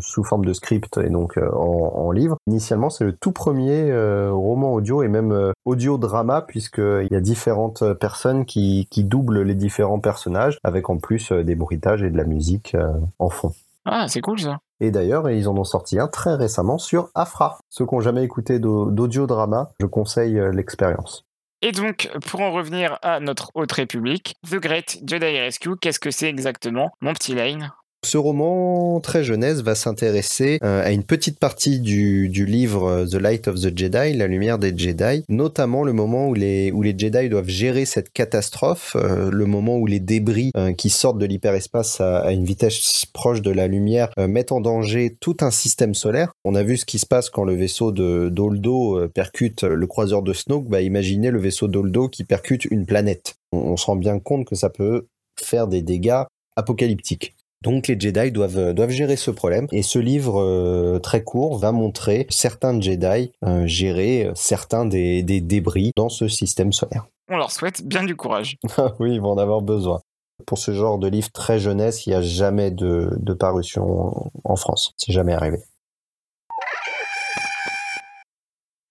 sous 0.00 0.24
forme 0.24 0.44
de 0.44 0.52
script 0.52 0.98
et 0.98 1.10
donc 1.10 1.38
en, 1.38 2.10
livre. 2.10 2.36
Initialement, 2.46 2.90
c'est 2.90 3.04
le 3.04 3.12
tout 3.12 3.32
premier 3.32 3.92
roman 4.30 4.72
audio 4.72 5.02
et 5.02 5.08
même 5.08 5.52
audio-drama, 5.64 6.42
puisqu'il 6.42 7.08
y 7.10 7.14
a 7.14 7.20
différentes 7.20 7.92
personnes 7.94 8.44
qui, 8.44 8.88
qui 8.90 9.04
doublent 9.04 9.42
les 9.42 9.54
différents 9.54 10.00
personnages, 10.00 10.58
avec 10.64 10.90
en 10.90 10.96
plus 10.96 11.32
des 11.32 11.54
bruitages 11.54 12.02
et 12.02 12.10
de 12.10 12.16
la 12.16 12.24
musique 12.24 12.76
en 13.18 13.28
fond. 13.28 13.52
Ah, 13.84 14.08
c'est 14.08 14.20
cool 14.20 14.40
ça. 14.40 14.58
Et 14.80 14.90
d'ailleurs, 14.90 15.30
ils 15.30 15.48
en 15.48 15.56
ont 15.56 15.64
sorti 15.64 15.98
un 15.98 16.08
très 16.08 16.34
récemment 16.34 16.78
sur 16.78 17.10
Afra. 17.14 17.58
Ceux 17.68 17.86
qui 17.86 17.94
n'ont 17.94 18.00
jamais 18.00 18.24
écouté 18.24 18.58
d'audio-drama, 18.58 19.70
je 19.78 19.86
conseille 19.86 20.38
euh, 20.38 20.52
l'expérience. 20.52 21.24
Et 21.62 21.72
donc, 21.72 22.10
pour 22.26 22.40
en 22.40 22.52
revenir 22.52 22.98
à 23.02 23.20
notre 23.20 23.50
haute 23.54 23.72
république, 23.72 24.36
The 24.50 24.56
Great 24.56 24.98
Jedi 25.06 25.38
Rescue, 25.38 25.76
qu'est-ce 25.80 26.00
que 26.00 26.10
c'est 26.10 26.28
exactement, 26.28 26.90
mon 27.00 27.14
petit 27.14 27.34
Lane? 27.34 27.72
Ce 28.04 28.18
roman 28.18 29.00
très 29.00 29.24
jeunesse 29.24 29.60
va 29.60 29.74
s'intéresser 29.74 30.58
euh, 30.62 30.84
à 30.84 30.92
une 30.92 31.04
petite 31.04 31.38
partie 31.38 31.80
du, 31.80 32.28
livre 32.46 32.88
euh, 32.88 33.06
The 33.06 33.14
Light 33.14 33.48
of 33.48 33.56
the 33.56 33.76
Jedi, 33.76 34.14
la 34.14 34.26
lumière 34.26 34.58
des 34.58 34.76
Jedi, 34.76 35.24
notamment 35.28 35.84
le 35.84 35.92
moment 35.92 36.28
où 36.28 36.34
les, 36.34 36.72
Jedi 36.96 37.28
doivent 37.28 37.48
gérer 37.48 37.84
cette 37.84 38.12
catastrophe, 38.12 38.96
euh, 38.96 39.30
le 39.30 39.46
moment 39.46 39.76
où 39.76 39.86
les 39.86 40.00
débris 40.00 40.52
qui 40.76 40.90
sortent 40.90 41.18
de 41.18 41.26
l'hyperespace 41.26 42.00
à, 42.00 42.32
une 42.32 42.44
vitesse 42.44 43.06
proche 43.12 43.42
de 43.42 43.50
la 43.50 43.66
lumière 43.66 44.10
mettent 44.18 44.52
en 44.52 44.60
danger 44.60 45.16
tout 45.20 45.36
un 45.40 45.50
système 45.50 45.94
solaire. 45.94 46.32
On 46.44 46.54
a 46.54 46.62
vu 46.62 46.76
ce 46.76 46.84
qui 46.84 46.98
se 46.98 47.06
passe 47.06 47.30
quand 47.30 47.44
le 47.44 47.54
vaisseau 47.54 47.92
de 47.92 48.28
Doldo 48.30 49.08
percute 49.08 49.62
le 49.62 49.86
croiseur 49.86 50.22
de 50.22 50.32
Snoke, 50.32 50.68
bah 50.68 50.80
imaginez 50.80 51.30
le 51.30 51.38
vaisseau 51.38 51.68
Doldo 51.68 52.08
qui 52.08 52.24
percute 52.24 52.64
une 52.66 52.86
planète. 52.86 53.34
on 53.52 53.76
se 53.76 53.86
rend 53.86 53.96
bien 53.96 54.18
compte 54.18 54.46
que 54.46 54.54
ça 54.54 54.70
peut 54.70 55.06
faire 55.40 55.66
des 55.66 55.82
dégâts 55.82 56.22
apocalyptiques. 56.56 57.33
Donc 57.64 57.88
les 57.88 57.98
Jedi 57.98 58.30
doivent, 58.30 58.58
euh, 58.58 58.72
doivent 58.74 58.90
gérer 58.90 59.16
ce 59.16 59.30
problème. 59.30 59.66
Et 59.72 59.82
ce 59.82 59.98
livre 59.98 60.40
euh, 60.40 60.98
très 60.98 61.24
court 61.24 61.58
va 61.58 61.72
montrer 61.72 62.26
certains 62.28 62.78
Jedi 62.78 63.32
euh, 63.42 63.66
gérer 63.66 64.30
certains 64.34 64.84
des, 64.84 65.22
débris 65.22 65.92
dans 65.96 66.10
ce 66.10 66.28
système 66.28 66.72
solaire. 66.72 67.06
On 67.30 67.38
leur 67.38 67.50
souhaite 67.50 67.82
bien 67.82 68.04
du 68.04 68.14
courage. 68.14 68.58
oui, 69.00 69.14
ils 69.14 69.20
vont 69.20 69.30
en 69.30 69.38
avoir 69.38 69.62
besoin. 69.62 70.00
Pour 70.46 70.58
ce 70.58 70.72
genre 70.72 70.98
de 70.98 71.08
livre 71.08 71.30
très 71.32 71.58
jeunesse, 71.58 72.06
il 72.06 72.10
n'y 72.10 72.16
a 72.16 72.20
jamais 72.20 72.70
de, 72.70 73.08
parution 73.38 74.30
en 74.44 74.56
France. 74.56 74.92
C'est 74.98 75.12
jamais 75.12 75.32
arrivé. 75.32 75.58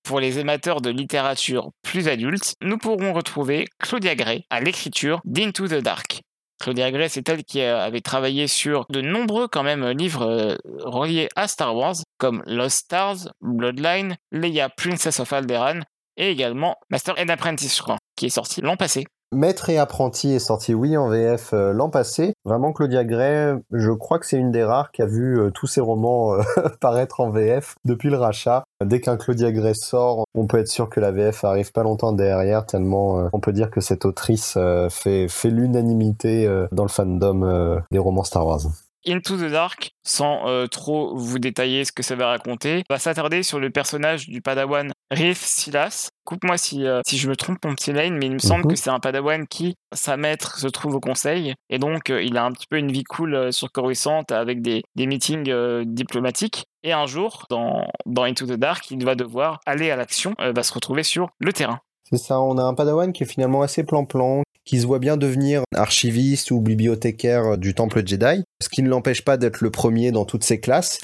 Pour 0.04 0.20
les 0.20 0.40
amateurs 0.40 0.82
de 0.82 0.90
littérature 0.90 1.70
plus 1.84 2.08
adulte, 2.08 2.56
nous 2.62 2.78
pourrons 2.78 3.14
retrouver 3.14 3.68
Claudia 3.78 4.16
Gray 4.16 4.46
à 4.50 4.62
l'écriture 4.62 5.22
d'Into 5.26 5.68
the 5.68 5.82
Dark. 5.82 6.24
Claudia 6.60 6.92
Gray, 6.92 7.10
c'est 7.10 7.28
elle 7.30 7.44
qui 7.44 7.62
avait 7.62 8.02
travaillé 8.02 8.48
sur 8.48 8.86
de 8.90 9.02
nombreux 9.02 9.48
quand 9.48 9.64
même 9.64 9.86
livres 9.90 10.26
euh, 10.26 10.56
reliés 10.80 11.30
à 11.36 11.48
Star 11.48 11.76
Wars, 11.76 11.96
comme 12.18 12.44
Lost 12.46 12.86
Stars, 12.86 13.30
Bloodline, 13.42 14.16
Leia 14.32 14.70
Princess 14.70 15.20
of 15.20 15.34
Alderaan, 15.34 15.82
et 16.18 16.30
également 16.30 16.78
Master 16.90 17.16
and 17.18 17.30
Apprentice, 17.30 17.78
je 17.78 17.82
crois, 17.82 17.98
qui 18.16 18.28
est 18.28 18.30
sorti 18.30 18.62
l'an 18.62 18.78
passé. 18.78 19.06
Maître 19.34 19.70
et 19.70 19.78
apprenti 19.78 20.34
est 20.34 20.40
sorti, 20.40 20.74
oui, 20.74 20.96
en 20.96 21.10
VF 21.10 21.54
euh, 21.54 21.74
l'an 21.74 21.90
passé. 21.90 22.34
Vraiment, 22.46 22.72
Claudia 22.72 23.04
Gray, 23.04 23.56
je 23.72 23.92
crois 23.92 24.20
que 24.20 24.26
c'est 24.26 24.38
une 24.38 24.52
des 24.52 24.64
rares 24.64 24.92
qui 24.92 25.02
a 25.02 25.06
vu 25.06 25.40
euh, 25.40 25.50
tous 25.52 25.68
ses 25.68 25.82
romans 25.82 26.34
euh, 26.34 26.42
paraître 26.82 27.20
en 27.20 27.30
VF 27.30 27.76
depuis 27.86 28.10
le 28.10 28.18
rachat. 28.18 28.64
Dès 28.84 29.02
qu'un 29.02 29.18
Claudia 29.18 29.52
Gray 29.52 29.76
sort, 29.76 30.26
on 30.36 30.48
peut 30.48 30.60
être 30.60 30.68
sûr 30.68 30.90
que 30.90 31.00
la 31.00 31.12
VF 31.12 31.44
arrive 31.44 31.72
pas 31.72 31.84
longtemps 31.84 32.14
derrière, 32.14 32.66
tellement 32.66 33.30
on 33.32 33.40
peut 33.40 33.54
dire 33.54 33.72
que 33.72 33.82
cette 33.82 34.06
autrice 34.06 34.58
fait, 34.90 35.28
fait 35.30 35.50
l'unanimité 35.50 36.48
dans 36.72 36.84
le 36.84 36.90
fandom 36.90 37.82
des 37.92 38.00
romans 38.00 38.24
Star 38.24 38.46
Wars. 38.46 38.62
Into 39.08 39.38
the 39.38 39.52
Dark, 39.52 39.92
sans 40.04 40.48
euh, 40.48 40.68
trop 40.68 41.16
vous 41.16 41.40
détailler 41.40 41.86
ce 41.86 41.92
que 41.92 42.04
ça 42.04 42.16
va 42.16 42.28
raconter, 42.28 42.84
va 42.90 43.00
s'attarder 43.00 43.44
sur 43.44 43.60
le 43.60 43.70
personnage 43.70 44.28
du 44.28 44.42
padawan 44.42 44.92
Riff 45.12 45.40
Silas. 45.40 46.10
Coupe-moi 46.26 46.58
si, 46.58 46.86
euh, 46.86 47.02
si 47.06 47.18
je 47.18 47.30
me 47.30 47.36
trompe, 47.36 47.64
mon 47.66 47.76
petit 47.76 47.92
Lane, 47.92 48.18
mais 48.18 48.28
il 48.28 48.34
me 48.34 48.40
semble 48.40 48.64
mhm. 48.66 48.72
que 48.72 48.76
c'est 48.76 48.90
un 48.90 49.00
padawan 49.00 49.48
qui, 49.48 49.76
sa 49.94 50.18
maître, 50.18 50.58
se 50.58 50.68
trouve 50.68 50.96
au 50.96 51.00
conseil. 51.00 51.54
Et 51.70 51.80
donc, 51.80 52.10
euh, 52.10 52.24
il 52.24 52.38
a 52.38 52.46
un 52.46 52.52
petit 52.52 52.68
peu 52.68 52.78
une 52.78 52.92
vie 52.92 53.04
cool 53.04 53.52
sur 53.52 53.72
Coruscant 53.72 54.24
avec 54.30 54.62
des, 54.62 54.84
des 54.96 55.08
meetings 55.08 55.84
diplomatiques. 55.86 56.66
Et 56.84 56.92
un 56.92 57.06
jour, 57.06 57.46
dans, 57.50 57.88
dans 58.06 58.24
Into 58.24 58.46
the 58.46 58.54
Dark, 58.54 58.90
il 58.92 59.04
va 59.04 59.16
devoir 59.16 59.60
aller 59.66 59.92
à 59.92 59.96
l'action, 59.96 60.36
va 60.40 60.64
se 60.64 60.74
retrouver 60.74 61.04
sur 61.04 61.30
le 61.40 61.54
terrain. 61.54 61.80
C'est 62.14 62.26
ça, 62.28 62.40
on 62.40 62.60
a 62.60 62.64
un 62.64 62.76
padawan 62.76 63.12
qui 63.12 63.24
est 63.24 63.26
finalement 63.26 63.64
assez 63.64 63.84
plan-plan, 63.84 64.44
qui 64.66 64.80
se 64.80 64.86
voit 64.86 65.00
bien 65.00 65.18
devenir 65.18 65.64
archiviste 65.74 66.52
ou 66.52 66.62
bibliothécaire 66.62 67.58
du 67.58 67.74
temple 67.74 68.06
Jedi, 68.06 68.44
ce 68.62 68.70
qui 68.70 68.84
ne 68.84 68.90
l'empêche 68.90 69.26
pas 69.26 69.36
d'être 69.36 69.62
le 69.62 69.72
premier 69.72 70.12
dans 70.12 70.24
toutes 70.24 70.44
ses 70.44 70.60
classes, 70.60 71.00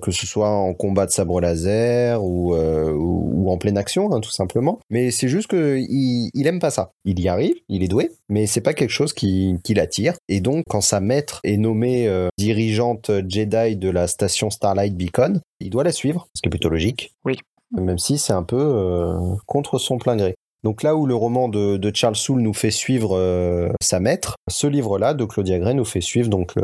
que 0.00 0.12
ce 0.12 0.24
soit 0.24 0.48
en 0.48 0.72
combat 0.72 1.06
de 1.06 1.10
sabre 1.10 1.40
laser 1.40 2.22
ou, 2.22 2.54
euh, 2.54 2.92
ou, 2.92 3.50
en 3.50 3.58
pleine 3.58 3.76
action, 3.76 4.12
hein, 4.12 4.20
tout 4.20 4.30
simplement. 4.30 4.78
Mais 4.88 5.10
c'est 5.10 5.26
juste 5.26 5.48
que 5.48 5.78
il, 5.80 6.30
il, 6.32 6.46
aime 6.46 6.60
pas 6.60 6.70
ça. 6.70 6.92
Il 7.04 7.18
y 7.18 7.26
arrive, 7.26 7.56
il 7.68 7.82
est 7.82 7.88
doué, 7.88 8.12
mais 8.28 8.46
c'est 8.46 8.60
pas 8.60 8.72
quelque 8.72 8.90
chose 8.90 9.12
qui, 9.12 9.56
qui 9.64 9.74
l'attire. 9.74 10.14
Et 10.28 10.38
donc, 10.38 10.62
quand 10.68 10.80
sa 10.80 11.00
maître 11.00 11.40
est 11.42 11.56
nommée 11.56 12.06
euh, 12.06 12.28
dirigeante 12.38 13.10
Jedi 13.28 13.74
de 13.74 13.90
la 13.90 14.06
station 14.06 14.48
Starlight 14.48 14.96
Beacon, 14.96 15.40
il 15.58 15.70
doit 15.70 15.82
la 15.82 15.90
suivre, 15.90 16.28
ce 16.36 16.40
qui 16.40 16.46
est 16.46 16.50
plutôt 16.50 16.68
logique. 16.68 17.12
Oui. 17.24 17.36
Même 17.72 17.98
si 17.98 18.18
c'est 18.18 18.34
un 18.34 18.42
peu 18.42 18.60
euh, 18.60 19.18
contre 19.46 19.78
son 19.78 19.98
plein 19.98 20.14
gré. 20.14 20.36
Donc 20.64 20.82
là 20.82 20.94
où 20.94 21.06
le 21.06 21.14
roman 21.14 21.48
de, 21.48 21.92
Charles 21.94 22.16
Soule 22.16 22.40
nous 22.40 22.54
fait 22.54 22.70
suivre 22.70 23.16
euh, 23.16 23.70
sa 23.80 23.98
maître, 23.98 24.36
ce 24.48 24.66
livre-là 24.66 25.12
de 25.14 25.24
Claudia 25.24 25.58
Gray 25.58 25.74
nous 25.74 25.84
fait 25.84 26.00
suivre 26.00 26.28
donc 26.28 26.54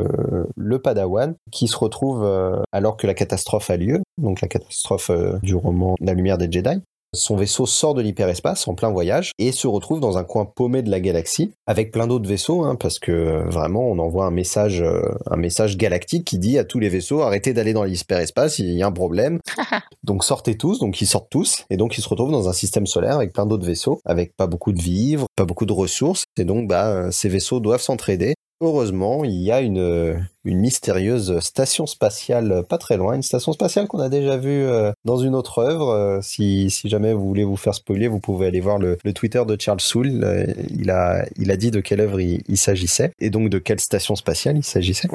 le, 0.57 0.79
Padawan 0.79 1.35
qui 1.51 1.67
se 1.67 1.77
retrouve 1.77 2.25
euh, 2.25 2.63
alors 2.71 2.97
que 2.97 3.07
la 3.07 3.15
catastrophe 3.15 3.71
a 3.71 3.77
lieu, 3.77 4.01
donc 4.17 4.41
la 4.41 4.49
catastrophe 4.49 5.11
euh, 5.11 5.39
du 5.43 5.57
roman 5.57 5.97
La 6.01 6.15
lumière 6.15 6.39
des 6.39 6.51
Jedi, 6.51 6.81
son 7.15 7.37
vaisseau 7.37 7.67
sort 7.67 7.95
de 7.95 8.03
l'hyperespace 8.03 8.69
en 8.69 8.75
plein 8.75 8.91
voyage 8.91 9.33
et 9.39 9.53
se 9.53 9.67
retrouve 9.67 10.01
dans 10.01 10.19
un 10.19 10.25
coin 10.25 10.45
paumé 10.45 10.83
de 10.83 10.91
la 10.91 11.01
galaxie 11.01 11.53
avec 11.67 11.91
plein 11.91 12.07
d'autres 12.07 12.29
vaisseaux, 12.29 12.65
hein, 12.65 12.77
parce 12.77 12.99
que 12.99 13.13
euh, 13.13 13.45
vraiment 13.49 13.89
on 13.89 13.99
envoie 13.99 14.27
un 14.27 14.31
message, 14.31 14.83
euh, 14.83 15.01
un 15.31 15.37
message 15.37 15.77
galactique 15.77 16.25
qui 16.25 16.39
dit 16.39 16.59
à 16.59 16.65
tous 16.65 16.79
les 16.79 16.89
vaisseaux 16.89 17.23
arrêtez 17.23 17.53
d'aller 17.53 17.73
dans 17.73 17.85
l'hyperespace, 17.85 18.59
il 18.59 18.71
y 18.71 18.83
a 18.83 18.87
un 18.87 18.93
problème. 18.93 19.39
donc 20.03 20.25
sortez 20.25 20.57
tous, 20.57 20.81
donc 20.81 21.01
ils 21.01 21.07
sortent 21.07 21.31
tous 21.31 21.65
et 21.71 21.77
donc 21.77 21.97
ils 21.97 22.03
se 22.03 22.09
retrouvent 22.09 22.33
dans 22.33 22.49
un 22.49 22.53
système 22.53 22.87
solaire 22.87 23.17
avec 23.17 23.33
plein 23.33 23.47
d'autres 23.47 23.67
vaisseaux, 23.67 24.01
avec 24.05 24.37
pas 24.37 24.47
beaucoup 24.47 24.73
de 24.73 24.81
vivres, 24.81 25.27
pas 25.37 25.45
beaucoup 25.45 25.67
de 25.67 25.73
ressources 25.73 26.25
et 26.39 26.45
donc 26.45 26.69
bah 26.69 26.89
euh, 26.89 27.11
ces 27.11 27.29
vaisseaux 27.29 27.61
doivent 27.61 27.83
s'entraider 27.83 28.35
Heureusement, 28.61 29.25
il 29.25 29.41
y 29.41 29.53
a 29.53 29.61
une, 29.61 30.27
une 30.45 30.59
mystérieuse 30.59 31.39
station 31.41 31.87
spatiale 31.87 32.65
pas 32.69 32.79
très 32.79 32.97
loin, 32.97 33.15
une 33.15 33.23
station 33.23 33.53
spatiale 33.53 33.87
qu'on 33.87 34.01
a 34.01 34.09
déjà 34.09 34.37
vue 34.37 34.65
euh, 34.65 34.93
dans 35.05 35.19
une 35.19 35.35
autre 35.37 35.59
œuvre. 35.59 35.91
Euh, 35.91 36.19
si, 36.23 36.71
si, 36.71 36.89
jamais 36.89 37.13
vous 37.13 37.27
voulez 37.27 37.45
vous 37.45 37.57
faire 37.57 37.75
spoiler, 37.75 38.09
vous 38.09 38.19
pouvez 38.19 38.49
aller 38.49 38.61
voir 38.61 38.79
le, 38.79 38.99
le 39.05 39.13
Twitter 39.13 39.43
de 39.47 39.57
Charles 39.61 39.81
Soule. 39.81 40.25
Euh, 40.25 40.47
il, 40.71 40.91
a, 40.91 41.25
il 41.37 41.53
a 41.53 41.57
dit 41.57 41.71
de 41.71 41.81
quelle 41.81 42.01
œuvre 42.01 42.21
il, 42.21 42.57
s'agissait 42.57 43.13
et 43.21 43.31
donc 43.31 43.51
de 43.51 43.59
quelle 43.59 43.79
station 43.79 44.17
spatiale 44.17 44.57
il 44.57 44.65
s'agissait. 44.65 45.09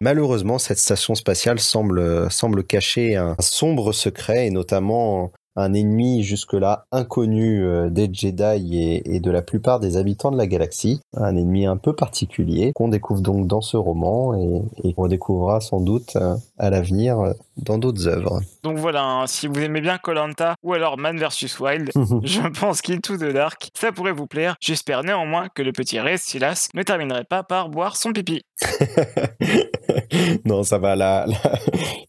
Malheureusement, 0.00 0.58
cette 0.58 0.78
station 0.78 1.14
spatiale 1.14 1.60
semble, 1.60 2.30
semble 2.30 2.62
cacher 2.64 3.16
un 3.16 3.36
sombre 3.40 3.92
secret 3.92 4.46
et 4.46 4.50
notamment 4.50 5.32
un 5.56 5.74
ennemi 5.74 6.22
jusque-là 6.22 6.86
inconnu 6.92 7.64
euh, 7.64 7.90
des 7.90 8.08
Jedi 8.12 9.02
et, 9.04 9.20
de 9.20 9.30
la 9.30 9.42
plupart 9.42 9.80
des 9.80 9.96
habitants 9.96 10.30
de 10.30 10.36
la 10.36 10.46
galaxie. 10.46 11.00
Un 11.16 11.36
ennemi 11.36 11.66
un 11.66 11.76
peu 11.76 11.92
particulier 11.92 12.72
qu'on 12.74 12.88
découvre 12.88 13.20
donc 13.20 13.46
dans 13.46 13.60
ce 13.60 13.76
roman 13.76 14.34
et, 14.34 14.62
et 14.82 14.94
qu'on 14.94 15.08
découvrira 15.08 15.60
sans 15.60 15.80
doute 15.80 16.16
euh, 16.16 16.34
à 16.58 16.70
l'avenir 16.70 17.20
euh, 17.20 17.32
dans 17.56 17.78
d'autres 17.78 18.08
œuvres. 18.08 18.40
Donc 18.62 18.78
voilà, 18.78 19.04
hein, 19.04 19.26
si 19.26 19.46
vous 19.46 19.60
aimez 19.60 19.80
bien 19.80 19.98
Colanta 19.98 20.54
ou 20.62 20.72
alors 20.72 20.98
Man 20.98 21.18
vs 21.18 21.60
Wild, 21.60 21.90
je 22.22 22.60
pense 22.60 22.80
qu'Into 22.82 23.16
the 23.16 23.32
Dark, 23.32 23.70
ça 23.74 23.92
pourrait 23.92 24.12
vous 24.12 24.26
plaire. 24.26 24.56
J'espère 24.60 25.04
néanmoins 25.04 25.48
que 25.54 25.62
le 25.62 25.72
petit 25.72 26.00
Rez 26.00 26.18
Silas 26.18 26.68
ne 26.74 26.82
terminerait 26.82 27.24
pas 27.24 27.42
par 27.42 27.68
boire 27.68 27.96
son 27.96 28.12
pipi. 28.12 28.42
non, 30.44 30.62
ça 30.62 30.78
va. 30.78 30.96
La, 30.96 31.26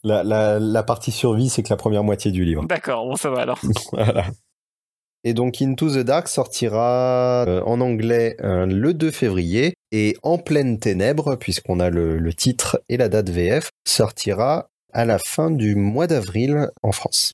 la, 0.03 0.23
la, 0.23 0.59
la 0.59 0.83
partie 0.83 1.11
survie, 1.11 1.49
c'est 1.49 1.63
que 1.63 1.69
la 1.69 1.77
première 1.77 2.03
moitié 2.03 2.31
du 2.31 2.45
livre. 2.45 2.65
D'accord, 2.65 3.05
bon, 3.05 3.15
ça 3.15 3.29
va 3.29 3.32
alors. 3.41 3.59
voilà. 3.91 4.25
Et 5.23 5.33
donc 5.33 5.61
Into 5.61 5.89
the 5.89 5.99
Dark 5.99 6.27
sortira 6.27 7.45
euh, 7.47 7.61
en 7.65 7.79
anglais 7.79 8.35
euh, 8.41 8.65
le 8.65 8.93
2 8.93 9.09
février 9.11 9.73
et 9.91 10.17
En 10.21 10.37
pleine 10.37 10.79
ténèbres, 10.79 11.35
puisqu'on 11.35 11.79
a 11.79 11.89
le, 11.89 12.17
le, 12.17 12.33
titre 12.33 12.81
et 12.89 12.97
la 12.97 13.09
date 13.09 13.29
VF, 13.29 13.69
sortira 13.87 14.67
à 14.91 15.05
la 15.05 15.19
fin 15.19 15.49
du 15.49 15.75
mois 15.75 16.07
d'avril 16.07 16.67
en 16.81 16.91
France. 16.91 17.33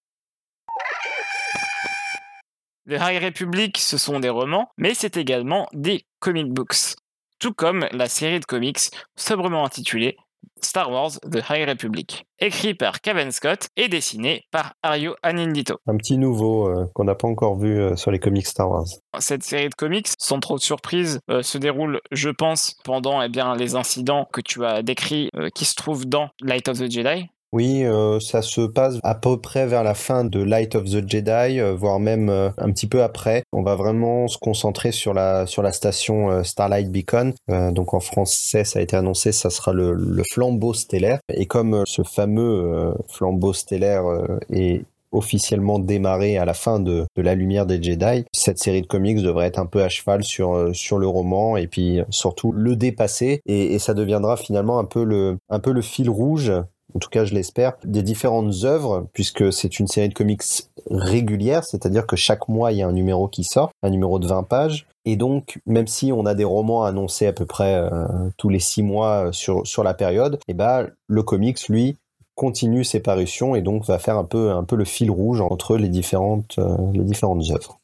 Les 2.85 2.97
High 2.97 3.23
Republic, 3.23 3.77
ce 3.77 3.97
sont 3.97 4.19
des 4.19 4.29
romans, 4.29 4.69
mais 4.77 4.93
c'est 4.93 5.15
également 5.17 5.67
des 5.73 6.03
comic 6.19 6.51
books. 6.51 6.95
Tout 7.39 7.53
comme 7.53 7.87
la 7.91 8.09
série 8.09 8.39
de 8.39 8.45
comics 8.45 8.91
sobrement 9.15 9.65
intitulée 9.65 10.17
Star 10.61 10.91
Wars 10.91 11.19
The 11.21 11.41
High 11.49 11.67
Republic, 11.67 12.25
écrit 12.39 12.73
par 12.73 13.01
Kevin 13.01 13.31
Scott 13.31 13.69
et 13.77 13.87
dessiné 13.87 14.43
par 14.51 14.73
Ario 14.83 15.15
Anindito. 15.23 15.77
Un 15.87 15.97
petit 15.97 16.17
nouveau 16.17 16.67
euh, 16.67 16.85
qu'on 16.93 17.05
n'a 17.05 17.15
pas 17.15 17.27
encore 17.27 17.57
vu 17.57 17.79
euh, 17.79 17.95
sur 17.95 18.11
les 18.11 18.19
comics 18.19 18.45
Star 18.45 18.69
Wars. 18.69 18.85
Cette 19.19 19.43
série 19.43 19.69
de 19.69 19.75
comics, 19.75 20.07
sans 20.17 20.39
trop 20.39 20.57
de 20.57 20.61
surprise, 20.61 21.19
euh, 21.29 21.41
se 21.41 21.57
déroule, 21.57 22.01
je 22.11 22.29
pense, 22.29 22.75
pendant 22.83 23.21
eh 23.21 23.29
bien, 23.29 23.55
les 23.55 23.75
incidents 23.75 24.27
que 24.31 24.41
tu 24.41 24.65
as 24.65 24.81
décrits 24.81 25.29
qui 25.55 25.65
se 25.65 25.75
trouvent 25.75 26.05
dans 26.05 26.29
Light 26.41 26.67
of 26.67 26.79
the 26.79 26.91
Jedi, 26.91 27.29
oui, 27.51 27.83
euh, 27.83 28.19
ça 28.19 28.43
se 28.43 28.61
passe 28.61 28.97
à 29.01 29.15
peu 29.15 29.39
près 29.41 29.65
vers 29.65 29.83
la 29.83 29.95
fin 29.95 30.23
de 30.23 30.39
Light 30.39 30.75
of 30.75 30.83
the 30.85 31.07
Jedi, 31.07 31.59
euh, 31.59 31.73
voire 31.73 31.99
même 31.99 32.29
euh, 32.29 32.49
un 32.59 32.71
petit 32.71 32.85
peu 32.85 33.01
après. 33.01 33.41
On 33.51 33.63
va 33.63 33.75
vraiment 33.75 34.27
se 34.27 34.37
concentrer 34.37 34.91
sur 34.91 35.15
la 35.15 35.47
sur 35.47 35.63
la 35.63 35.71
station 35.71 36.43
Starlight 36.43 36.91
Beacon. 36.91 37.33
donc 37.71 37.93
en 37.93 37.99
français, 37.99 38.63
ça 38.63 38.79
a 38.79 38.81
été 38.81 38.95
annoncé, 38.95 39.31
ça 39.31 39.49
sera 39.49 39.73
le, 39.73 39.93
le 39.93 40.23
flambeau 40.31 40.73
stellaire. 40.73 41.19
Et 41.33 41.47
comme 41.47 41.83
ce 41.87 42.03
fameux 42.03 42.93
flambeau 43.07 43.53
stellaire 43.53 44.03
est 44.51 44.83
officiellement 45.11 45.79
démarré 45.79 46.37
à 46.37 46.45
la 46.45 46.53
fin 46.53 46.79
de, 46.79 47.05
de, 47.15 47.21
la 47.23 47.33
lumière 47.33 47.65
des 47.65 47.81
Jedi. 47.81 48.25
Cette 48.31 48.59
série 48.59 48.81
de 48.83 48.87
comics 48.87 49.21
devrait 49.21 49.47
être 49.47 49.57
un 49.57 49.65
peu 49.65 49.81
à 49.81 49.89
cheval 49.89 50.23
sur, 50.23 50.69
sur 50.73 50.99
le 50.99 51.07
roman 51.07 51.57
et 51.57 51.65
puis 51.65 52.01
surtout 52.11 52.51
le 52.51 52.75
dépasser 52.75 53.41
et, 53.47 53.73
et 53.73 53.79
ça 53.79 53.95
deviendra 53.95 54.37
finalement 54.37 54.77
un 54.77 54.85
peu 54.85 55.03
le, 55.03 55.37
un 55.49 55.59
peu 55.59 55.71
le 55.71 55.81
fil 55.81 56.11
rouge 56.11 56.53
en 56.95 56.99
tout 56.99 57.09
cas 57.09 57.25
je 57.25 57.33
l'espère, 57.33 57.73
des 57.83 58.03
différentes 58.03 58.63
œuvres, 58.63 59.07
puisque 59.13 59.51
c'est 59.53 59.79
une 59.79 59.87
série 59.87 60.09
de 60.09 60.13
comics 60.13 60.43
régulière, 60.89 61.63
c'est-à-dire 61.63 62.07
que 62.07 62.15
chaque 62.15 62.47
mois 62.47 62.71
il 62.71 62.79
y 62.79 62.81
a 62.81 62.87
un 62.87 62.93
numéro 62.93 63.27
qui 63.27 63.43
sort, 63.43 63.71
un 63.83 63.89
numéro 63.89 64.19
de 64.19 64.27
20 64.27 64.43
pages, 64.43 64.87
et 65.05 65.15
donc 65.15 65.59
même 65.65 65.87
si 65.87 66.11
on 66.11 66.25
a 66.25 66.35
des 66.35 66.43
romans 66.43 66.83
annoncés 66.83 67.27
à 67.27 67.33
peu 67.33 67.45
près 67.45 67.75
euh, 67.75 67.89
tous 68.37 68.49
les 68.49 68.59
six 68.59 68.83
mois 68.83 69.27
euh, 69.27 69.31
sur, 69.31 69.83
la 69.83 69.93
période, 69.93 70.39
eh 70.47 70.53
ben 70.53 70.87
le 71.07 71.23
comics 71.23 71.67
lui 71.67 71.97
continue 72.35 72.83
ses 72.83 72.99
parutions 72.99 73.55
et 73.55 73.61
donc 73.61 73.85
va 73.85 73.99
faire 73.99 74.17
un 74.17 74.23
peu, 74.23 74.51
un 74.51 74.63
peu 74.63 74.75
le 74.75 74.85
fil 74.85 75.11
rouge 75.11 75.41
entre 75.41 75.77
les 75.77 75.89
différentes, 75.89 76.55
euh, 76.59 76.75
les 76.93 77.03
différentes 77.03 77.49
œuvres. 77.51 77.79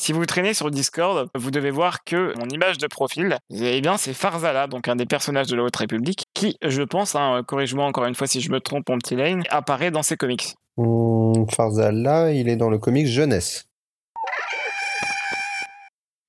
Si 0.00 0.12
vous 0.12 0.24
traînez 0.24 0.54
sur 0.54 0.70
Discord, 0.70 1.28
vous 1.34 1.50
devez 1.50 1.70
voir 1.70 2.04
que 2.04 2.32
mon 2.38 2.48
image 2.48 2.78
de 2.78 2.86
profil, 2.86 3.36
eh 3.50 3.82
bien, 3.82 3.98
c'est 3.98 4.14
Farzala, 4.14 4.66
donc 4.66 4.88
un 4.88 4.96
des 4.96 5.04
personnages 5.04 5.48
de 5.48 5.56
la 5.56 5.62
Haute 5.62 5.76
République, 5.76 6.24
qui, 6.32 6.56
je 6.62 6.80
pense, 6.80 7.14
hein, 7.14 7.42
corrige-moi 7.46 7.84
encore 7.84 8.06
une 8.06 8.14
fois 8.14 8.26
si 8.26 8.40
je 8.40 8.50
me 8.50 8.60
trompe, 8.60 8.88
mon 8.88 8.96
petit 8.96 9.14
Lane, 9.14 9.42
apparaît 9.50 9.90
dans 9.90 10.02
ses 10.02 10.16
comics. 10.16 10.54
Hmm, 10.78 11.44
Farzala, 11.54 12.32
il 12.32 12.48
est 12.48 12.56
dans 12.56 12.70
le 12.70 12.78
comics 12.78 13.08
jeunesse. 13.08 13.66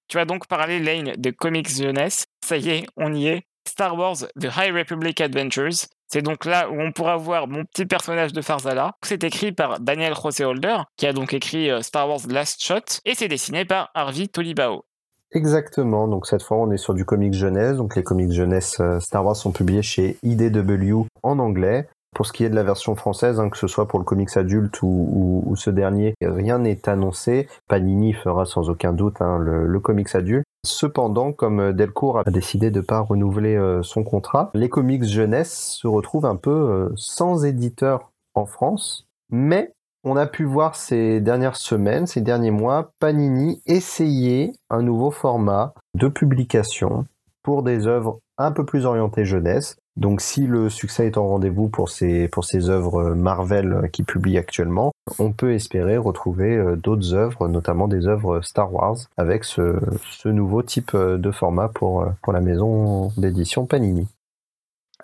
Tu 0.09 0.17
vas 0.17 0.25
donc 0.25 0.47
parler, 0.47 0.81
Lane, 0.81 1.13
de 1.17 1.31
comics 1.31 1.69
jeunesse. 1.69 2.25
Ça 2.45 2.57
y 2.57 2.71
est, 2.71 2.85
on 2.97 3.13
y 3.13 3.27
est. 3.27 3.43
Star 3.65 3.97
Wars 3.97 4.17
The 4.37 4.49
High 4.53 4.73
Republic 4.73 5.21
Adventures, 5.21 5.87
c'est 6.11 6.21
donc 6.21 6.43
là 6.43 6.69
où 6.69 6.79
on 6.79 6.91
pourra 6.91 7.15
voir 7.15 7.47
mon 7.47 7.63
petit 7.63 7.85
personnage 7.85 8.33
de 8.33 8.41
Farzala. 8.41 8.91
C'est 9.01 9.23
écrit 9.23 9.53
par 9.53 9.79
Daniel 9.79 10.13
José 10.13 10.43
Holder, 10.43 10.77
qui 10.97 11.07
a 11.07 11.13
donc 11.13 11.33
écrit 11.33 11.69
euh, 11.69 11.81
Star 11.81 12.09
Wars 12.09 12.19
Last 12.29 12.61
Shot, 12.61 12.99
et 13.05 13.15
c'est 13.15 13.29
dessiné 13.29 13.63
par 13.63 13.89
Harvey 13.93 14.27
Tolibao. 14.27 14.83
Exactement, 15.31 16.09
donc 16.09 16.27
cette 16.27 16.43
fois 16.43 16.57
on 16.57 16.69
est 16.71 16.77
sur 16.77 16.93
du 16.93 17.05
comics 17.05 17.33
jeunesse, 17.33 17.77
donc 17.77 17.95
les 17.95 18.03
comics 18.03 18.33
jeunesse 18.33 18.81
euh, 18.81 18.99
Star 18.99 19.25
Wars 19.25 19.37
sont 19.37 19.53
publiés 19.53 19.81
chez 19.81 20.17
IDW 20.23 21.05
en 21.23 21.39
anglais. 21.39 21.87
Pour 22.15 22.25
ce 22.25 22.33
qui 22.33 22.43
est 22.43 22.49
de 22.49 22.55
la 22.55 22.63
version 22.63 22.95
française, 22.95 23.39
hein, 23.39 23.49
que 23.49 23.57
ce 23.57 23.67
soit 23.67 23.87
pour 23.87 23.97
le 23.99 24.05
comics 24.05 24.35
adulte 24.35 24.81
ou, 24.81 25.53
ce 25.55 25.69
dernier, 25.69 26.13
rien 26.21 26.59
n'est 26.59 26.89
annoncé. 26.89 27.47
Panini 27.67 28.13
fera 28.13 28.45
sans 28.45 28.69
aucun 28.69 28.93
doute 28.93 29.21
hein, 29.21 29.37
le, 29.39 29.79
comics 29.79 30.13
adulte. 30.13 30.45
Cependant, 30.65 31.31
comme 31.31 31.73
Delcourt 31.73 32.19
a 32.19 32.29
décidé 32.29 32.69
de 32.69 32.79
ne 32.79 32.85
pas 32.85 32.99
renouveler 32.99 33.55
euh, 33.55 33.81
son 33.81 34.03
contrat, 34.03 34.51
les 34.53 34.69
comics 34.69 35.05
jeunesse 35.05 35.77
se 35.81 35.87
retrouvent 35.87 36.25
un 36.25 36.35
peu 36.35 36.51
euh, 36.51 36.89
sans 36.95 37.45
éditeur 37.45 38.11
en 38.35 38.45
France, 38.45 39.07
mais 39.31 39.73
on 40.03 40.15
a 40.17 40.25
pu 40.25 40.43
voir 40.45 40.75
ces 40.75 41.21
dernières 41.21 41.55
semaines, 41.55 42.07
ces 42.07 42.21
derniers 42.21 42.51
mois, 42.51 42.89
Panini 42.99 43.61
essayer 43.65 44.53
un 44.69 44.81
nouveau 44.81 45.11
format 45.11 45.73
de 45.95 46.07
publication 46.07 47.05
pour 47.43 47.63
des 47.63 47.87
œuvres 47.87 48.19
un 48.37 48.51
peu 48.51 48.65
plus 48.65 48.85
orientées 48.85 49.25
jeunesse. 49.25 49.77
Donc 49.97 50.21
si 50.21 50.47
le 50.47 50.69
succès 50.69 51.07
est 51.07 51.17
en 51.17 51.27
rendez-vous 51.27 51.67
pour 51.67 51.89
ces, 51.89 52.27
pour 52.29 52.45
ces 52.45 52.69
œuvres 52.69 53.13
Marvel 53.13 53.89
qui 53.91 54.03
publient 54.03 54.37
actuellement, 54.37 54.91
on 55.19 55.33
peut 55.33 55.53
espérer 55.53 55.97
retrouver 55.97 56.55
euh, 56.55 56.75
d'autres 56.75 57.13
œuvres, 57.13 57.47
notamment 57.47 57.87
des 57.87 58.07
œuvres 58.07 58.41
Star 58.41 58.73
Wars, 58.73 58.97
avec 59.17 59.43
ce, 59.43 59.79
ce 60.09 60.29
nouveau 60.29 60.63
type 60.63 60.93
euh, 60.93 61.17
de 61.17 61.31
format 61.31 61.67
pour, 61.67 62.03
euh, 62.03 62.09
pour 62.21 62.31
la 62.31 62.41
maison 62.41 63.11
d'édition 63.17 63.65
Panini. 63.65 64.07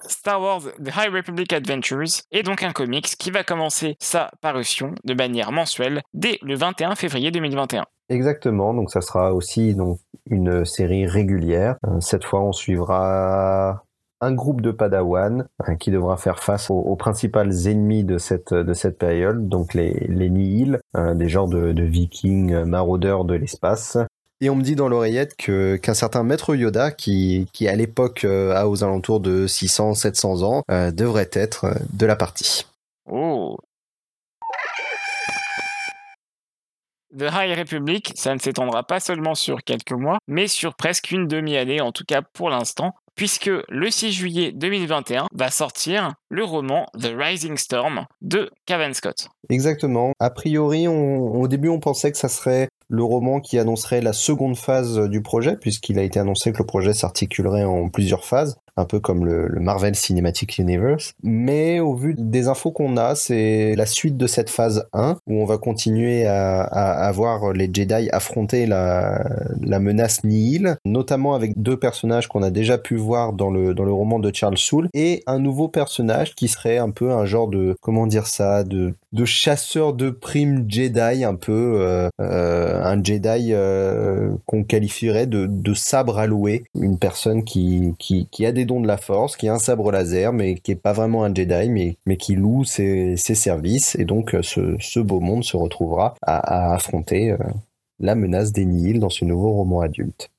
Star 0.08 0.39
Wars 0.39 0.62
The 0.62 0.89
High 0.95 1.13
Republic 1.13 1.52
Adventures 1.52 2.21
est 2.32 2.43
donc 2.43 2.63
un 2.63 2.71
comics 2.71 3.08
qui 3.17 3.32
va 3.32 3.43
commencer 3.43 3.97
sa 4.00 4.30
parution 4.41 4.93
de 5.04 5.13
manière 5.15 5.52
mensuelle 5.52 6.02
dès 6.13 6.38
le 6.43 6.56
21 6.56 6.95
février 6.95 7.32
2021. 7.32 7.84
Exactement, 8.10 8.73
donc 8.73 8.91
ça 8.91 9.02
sera 9.02 9.34
aussi 9.34 9.73
donc 9.73 10.00
une 10.30 10.65
série 10.65 11.08
régulière. 11.08 11.78
Cette 12.00 12.23
fois, 12.23 12.41
on 12.41 12.54
suivra 12.54 13.84
un 14.21 14.34
groupe 14.34 14.62
de 14.62 14.71
Padawan 14.71 15.47
hein, 15.60 15.75
qui 15.75 15.91
devra 15.91 16.17
faire 16.17 16.43
face 16.43 16.69
aux, 16.69 16.95
principaux 16.95 17.39
ennemis 17.39 18.03
de 18.03 18.17
cette 18.17 18.53
de 18.53 18.73
cette 18.73 18.97
période, 18.97 19.47
donc 19.47 19.73
les 19.73 20.08
les 20.10 20.30
Nihil, 20.30 20.80
hein, 20.93 21.15
des 21.15 21.30
genres 21.30 21.47
de, 21.47 21.71
de 21.71 21.84
vikings 21.84 22.53
euh, 22.53 22.65
maraudeurs 22.65 23.25
de 23.25 23.36
l'espace. 23.36 23.97
Et 24.39 24.49
on 24.49 24.56
me 24.56 24.62
dit 24.62 24.75
dans 24.75 24.88
l'oreillette 24.88 25.36
que 25.36 25.77
qu'un 25.77 25.93
certain 25.93 26.23
maître 26.23 26.56
Yoda, 26.56 26.91
qui 26.91 27.47
qui 27.53 27.67
à 27.67 27.75
l'époque 27.75 28.23
euh, 28.23 28.56
a 28.56 28.67
aux 28.67 28.84
alentours 28.84 29.19
de 29.19 29.47
600 29.47 29.93
700 29.93 30.43
ans, 30.43 30.63
euh, 30.71 30.91
devrait 30.91 31.30
être 31.34 31.67
de 31.93 32.06
la 32.06 32.15
partie. 32.15 32.65
Oh. 33.10 33.58
The 37.17 37.30
High 37.32 37.58
Republic, 37.58 38.12
ça 38.15 38.34
ne 38.34 38.39
s'étendra 38.39 38.84
pas 38.84 38.99
seulement 38.99 39.34
sur 39.34 39.63
quelques 39.63 39.93
mois, 39.93 40.17
mais 40.27 40.47
sur 40.47 40.75
presque 40.75 41.12
une 41.12 41.27
demi-année, 41.27 41.82
en 41.82 41.91
tout 41.91 42.03
cas 42.06 42.21
pour 42.21 42.49
l'instant, 42.49 42.93
puisque 43.17 43.49
le 43.67 43.89
6 43.89 44.12
juillet 44.13 44.51
2021 44.53 45.27
va 45.34 45.49
sortir 45.49 46.13
le 46.30 46.45
roman 46.45 46.86
The 46.97 47.12
Rising 47.17 47.58
Storm 47.58 48.06
de 48.21 48.49
Cavan 48.65 48.93
Scott. 48.93 49.27
Exactement. 49.49 50.13
A 50.19 50.30
priori, 50.30 50.88
au 50.88 51.47
début, 51.47 51.67
on 51.67 51.80
pensait 51.80 52.12
que 52.12 52.17
ça 52.17 52.30
serait 52.30 52.69
le 52.89 53.03
roman 53.03 53.41
qui 53.41 53.60
annoncerait 53.60 54.01
la 54.01 54.13
seconde 54.13 54.56
phase 54.56 54.99
du 55.10 55.21
projet, 55.21 55.58
puisqu'il 55.58 55.99
a 55.99 56.03
été 56.03 56.19
annoncé 56.19 56.53
que 56.53 56.60
le 56.60 56.65
projet 56.65 56.93
s'articulerait 56.93 57.65
en 57.65 57.89
plusieurs 57.89 58.23
phases 58.23 58.58
un 58.77 58.85
peu 58.85 58.99
comme 58.99 59.25
le, 59.25 59.47
Marvel 59.59 59.95
Cinematic 59.95 60.57
Universe. 60.59 61.13
Mais 61.23 61.79
au 61.79 61.95
vu 61.95 62.15
des 62.17 62.47
infos 62.47 62.71
qu'on 62.71 62.95
a, 62.95 63.15
c'est 63.15 63.75
la 63.75 63.85
suite 63.85 64.17
de 64.17 64.27
cette 64.27 64.49
phase 64.49 64.87
1 64.93 65.17
où 65.27 65.41
on 65.41 65.45
va 65.45 65.57
continuer 65.57 66.25
à, 66.25 66.61
à, 66.61 67.11
voir 67.11 67.51
les 67.53 67.69
Jedi 67.73 68.09
affronter 68.11 68.65
la, 68.65 69.23
menace 69.79 70.23
Nihil, 70.23 70.77
notamment 70.85 71.35
avec 71.35 71.61
deux 71.61 71.77
personnages 71.77 72.27
qu'on 72.27 72.43
a 72.43 72.49
déjà 72.49 72.77
pu 72.77 72.95
voir 72.95 73.33
dans 73.33 73.49
le, 73.49 73.73
dans 73.73 73.83
le 73.83 73.91
roman 73.91 74.19
de 74.19 74.31
Charles 74.33 74.57
Soule 74.57 74.89
et 74.93 75.23
un 75.27 75.39
nouveau 75.39 75.67
personnage 75.67 76.35
qui 76.35 76.47
serait 76.47 76.77
un 76.77 76.89
peu 76.89 77.11
un 77.11 77.25
genre 77.25 77.47
de, 77.47 77.75
comment 77.81 78.07
dire 78.07 78.27
ça, 78.27 78.63
de, 78.63 78.93
de 79.13 79.25
chasseur 79.25 79.93
de 79.93 80.09
primes 80.09 80.65
Jedi, 80.67 81.23
un 81.23 81.35
peu 81.35 81.77
euh, 81.79 82.09
euh, 82.21 82.83
un 82.83 83.03
Jedi 83.03 83.49
euh, 83.51 84.31
qu'on 84.45 84.63
qualifierait 84.63 85.27
de, 85.27 85.47
de 85.47 85.73
sabre 85.73 86.19
alloué, 86.19 86.63
une 86.79 86.97
personne 86.97 87.43
qui, 87.43 87.93
qui, 87.99 88.27
qui 88.31 88.45
a 88.45 88.51
des 88.51 88.65
dons 88.67 88.82
de 88.82 88.88
la 88.88 88.97
force, 88.97 89.36
qui 89.36 89.47
a 89.47 89.53
un 89.53 89.60
sabre 89.60 89.91
laser, 89.91 90.34
mais 90.34 90.56
qui 90.56 90.71
est 90.71 90.75
pas 90.75 90.93
vraiment 90.93 91.23
un 91.23 91.34
Jedi, 91.34 91.69
mais, 91.69 91.97
mais 92.06 92.17
qui 92.17 92.36
loue 92.36 92.63
ses, 92.63 93.15
services. 93.17 93.95
Et 93.95 94.06
donc, 94.06 94.36
ce, 94.41 94.99
beau 94.99 95.19
monde 95.19 95.43
se 95.43 95.58
retrouvera 95.58 96.13
à, 96.21 96.73
affronter 96.73 97.36
la 97.99 98.15
menace 98.15 98.51
des 98.51 98.65
Nihil 98.65 98.99
dans 98.99 99.10
ce 99.10 99.25
nouveau 99.25 99.51
roman 99.51 99.82
adulte. 99.82 100.30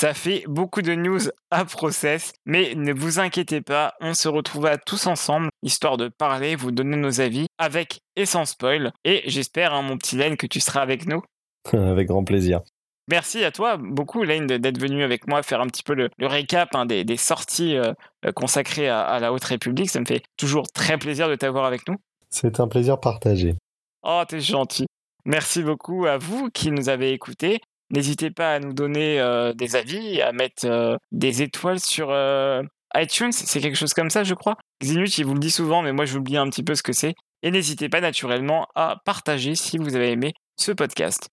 Ça 0.00 0.14
fait 0.14 0.44
beaucoup 0.46 0.80
de 0.80 0.94
news 0.94 1.18
à 1.50 1.64
process, 1.64 2.32
mais 2.46 2.76
ne 2.76 2.92
vous 2.92 3.18
inquiétez 3.18 3.62
pas, 3.62 3.94
on 4.00 4.14
se 4.14 4.28
retrouvera 4.28 4.78
tous 4.78 5.08
ensemble, 5.08 5.48
histoire 5.64 5.96
de 5.96 6.06
parler, 6.06 6.54
vous 6.54 6.70
donner 6.70 6.96
nos 6.96 7.20
avis, 7.20 7.46
avec 7.58 8.02
et 8.14 8.24
sans 8.24 8.44
spoil. 8.44 8.92
Et 9.04 9.22
j'espère, 9.26 9.74
hein, 9.74 9.82
mon 9.82 9.98
petit 9.98 10.14
Lane, 10.14 10.36
que 10.36 10.46
tu 10.46 10.60
seras 10.60 10.82
avec 10.82 11.06
nous. 11.06 11.20
avec 11.72 12.06
grand 12.06 12.22
plaisir. 12.22 12.60
Merci 13.08 13.42
à 13.42 13.50
toi 13.50 13.78
beaucoup, 13.78 14.22
Lane, 14.22 14.46
d'être 14.46 14.78
venu 14.78 15.02
avec 15.02 15.26
moi 15.26 15.42
faire 15.42 15.60
un 15.60 15.66
petit 15.66 15.82
peu 15.82 15.94
le, 15.94 16.10
récap 16.20 16.74
hein, 16.74 16.84
des, 16.84 17.16
sorties 17.16 17.76
euh, 17.76 17.92
euh, 18.26 18.32
consacrées 18.32 18.88
à, 18.88 19.18
la 19.18 19.32
Haute 19.32 19.44
République. 19.44 19.88
Ça 19.90 20.00
me 20.00 20.04
fait 20.04 20.22
toujours 20.36 20.70
très 20.70 20.98
plaisir 20.98 21.28
de 21.28 21.34
t'avoir 21.34 21.64
avec 21.64 21.88
nous. 21.88 21.96
C'est 22.28 22.60
un 22.60 22.68
plaisir 22.68 23.00
partagé. 23.00 23.54
Oh, 24.02 24.22
t'es 24.28 24.40
gentil. 24.40 24.86
Merci 25.24 25.62
beaucoup 25.62 26.06
à 26.06 26.18
vous 26.18 26.50
qui 26.50 26.70
nous 26.70 26.90
avez 26.90 27.12
écoutés. 27.12 27.60
N'hésitez 27.90 28.30
pas 28.30 28.54
à 28.54 28.60
nous 28.60 28.74
donner 28.74 29.18
euh, 29.18 29.54
des 29.54 29.74
avis, 29.74 30.20
à 30.20 30.32
mettre 30.32 30.66
euh, 30.66 30.96
des 31.10 31.40
étoiles 31.40 31.80
sur 31.80 32.12
iTunes, 32.94 33.32
c'est 33.32 33.60
quelque 33.60 33.76
chose 33.76 33.94
comme 33.94 34.10
ça, 34.10 34.24
je 34.24 34.34
crois. 34.34 34.56
Xinut, 34.82 35.18
il 35.18 35.24
vous 35.24 35.34
le 35.34 35.40
dit 35.40 35.50
souvent, 35.50 35.82
mais 35.82 35.92
moi 35.92 36.04
j'oublie 36.04 36.36
un 36.36 36.48
petit 36.48 36.62
peu 36.62 36.74
ce 36.74 36.82
que 36.82 36.92
c'est. 36.92 37.14
Et 37.42 37.50
n'hésitez 37.50 37.88
pas 37.88 38.00
naturellement 38.00 38.66
à 38.74 38.96
partager 39.04 39.54
si 39.54 39.78
vous 39.78 39.94
avez 39.94 40.10
aimé 40.10 40.34
ce 40.56 40.72
podcast. 40.72 41.28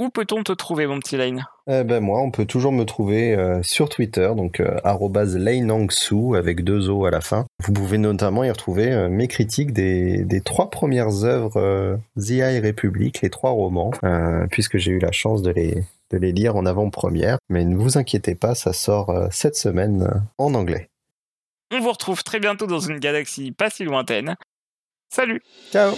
Où 0.00 0.08
peut-on 0.08 0.42
te 0.42 0.50
trouver, 0.50 0.88
mon 0.88 0.98
petit 0.98 1.16
Lane? 1.16 1.46
Eh 1.68 1.84
ben 1.84 2.00
moi, 2.00 2.20
on 2.20 2.32
peut 2.32 2.46
toujours 2.46 2.72
me 2.72 2.84
trouver 2.84 3.34
euh, 3.34 3.62
sur 3.62 3.88
Twitter, 3.88 4.28
donc 4.36 4.58
euh, 4.58 4.80
@laneangsu 4.84 6.36
avec 6.36 6.64
deux 6.64 6.90
O 6.90 7.04
à 7.04 7.12
la 7.12 7.20
fin. 7.20 7.46
Vous 7.62 7.72
pouvez 7.72 7.98
notamment 7.98 8.42
y 8.42 8.50
retrouver 8.50 8.90
euh, 8.90 9.08
mes 9.08 9.28
critiques 9.28 9.72
des, 9.72 10.24
des, 10.24 10.40
trois 10.40 10.68
premières 10.68 11.22
œuvres 11.22 11.98
The 12.16 12.30
High 12.30 12.64
Republic, 12.64 13.22
les 13.22 13.30
trois 13.30 13.52
romans, 13.52 13.92
puisque 14.50 14.78
j'ai 14.78 14.90
eu 14.90 14.98
la 14.98 15.12
chance 15.12 15.42
de 15.42 15.50
les, 15.52 15.84
de 16.10 16.18
les 16.18 16.32
lire 16.32 16.56
en 16.56 16.66
avant-première. 16.66 17.38
Mais 17.48 17.64
ne 17.64 17.76
vous 17.76 17.96
inquiétez 17.96 18.34
pas, 18.34 18.56
ça 18.56 18.72
sort 18.72 19.14
cette 19.30 19.56
semaine 19.56 20.10
en 20.38 20.54
anglais. 20.54 20.88
On 21.72 21.80
vous 21.80 21.92
retrouve 21.92 22.24
très 22.24 22.40
bientôt 22.40 22.66
dans 22.66 22.80
une 22.80 22.98
galaxie 22.98 23.52
pas 23.52 23.70
si 23.70 23.84
lointaine. 23.84 24.34
Salut 25.08 25.40
Ciao 25.70 25.94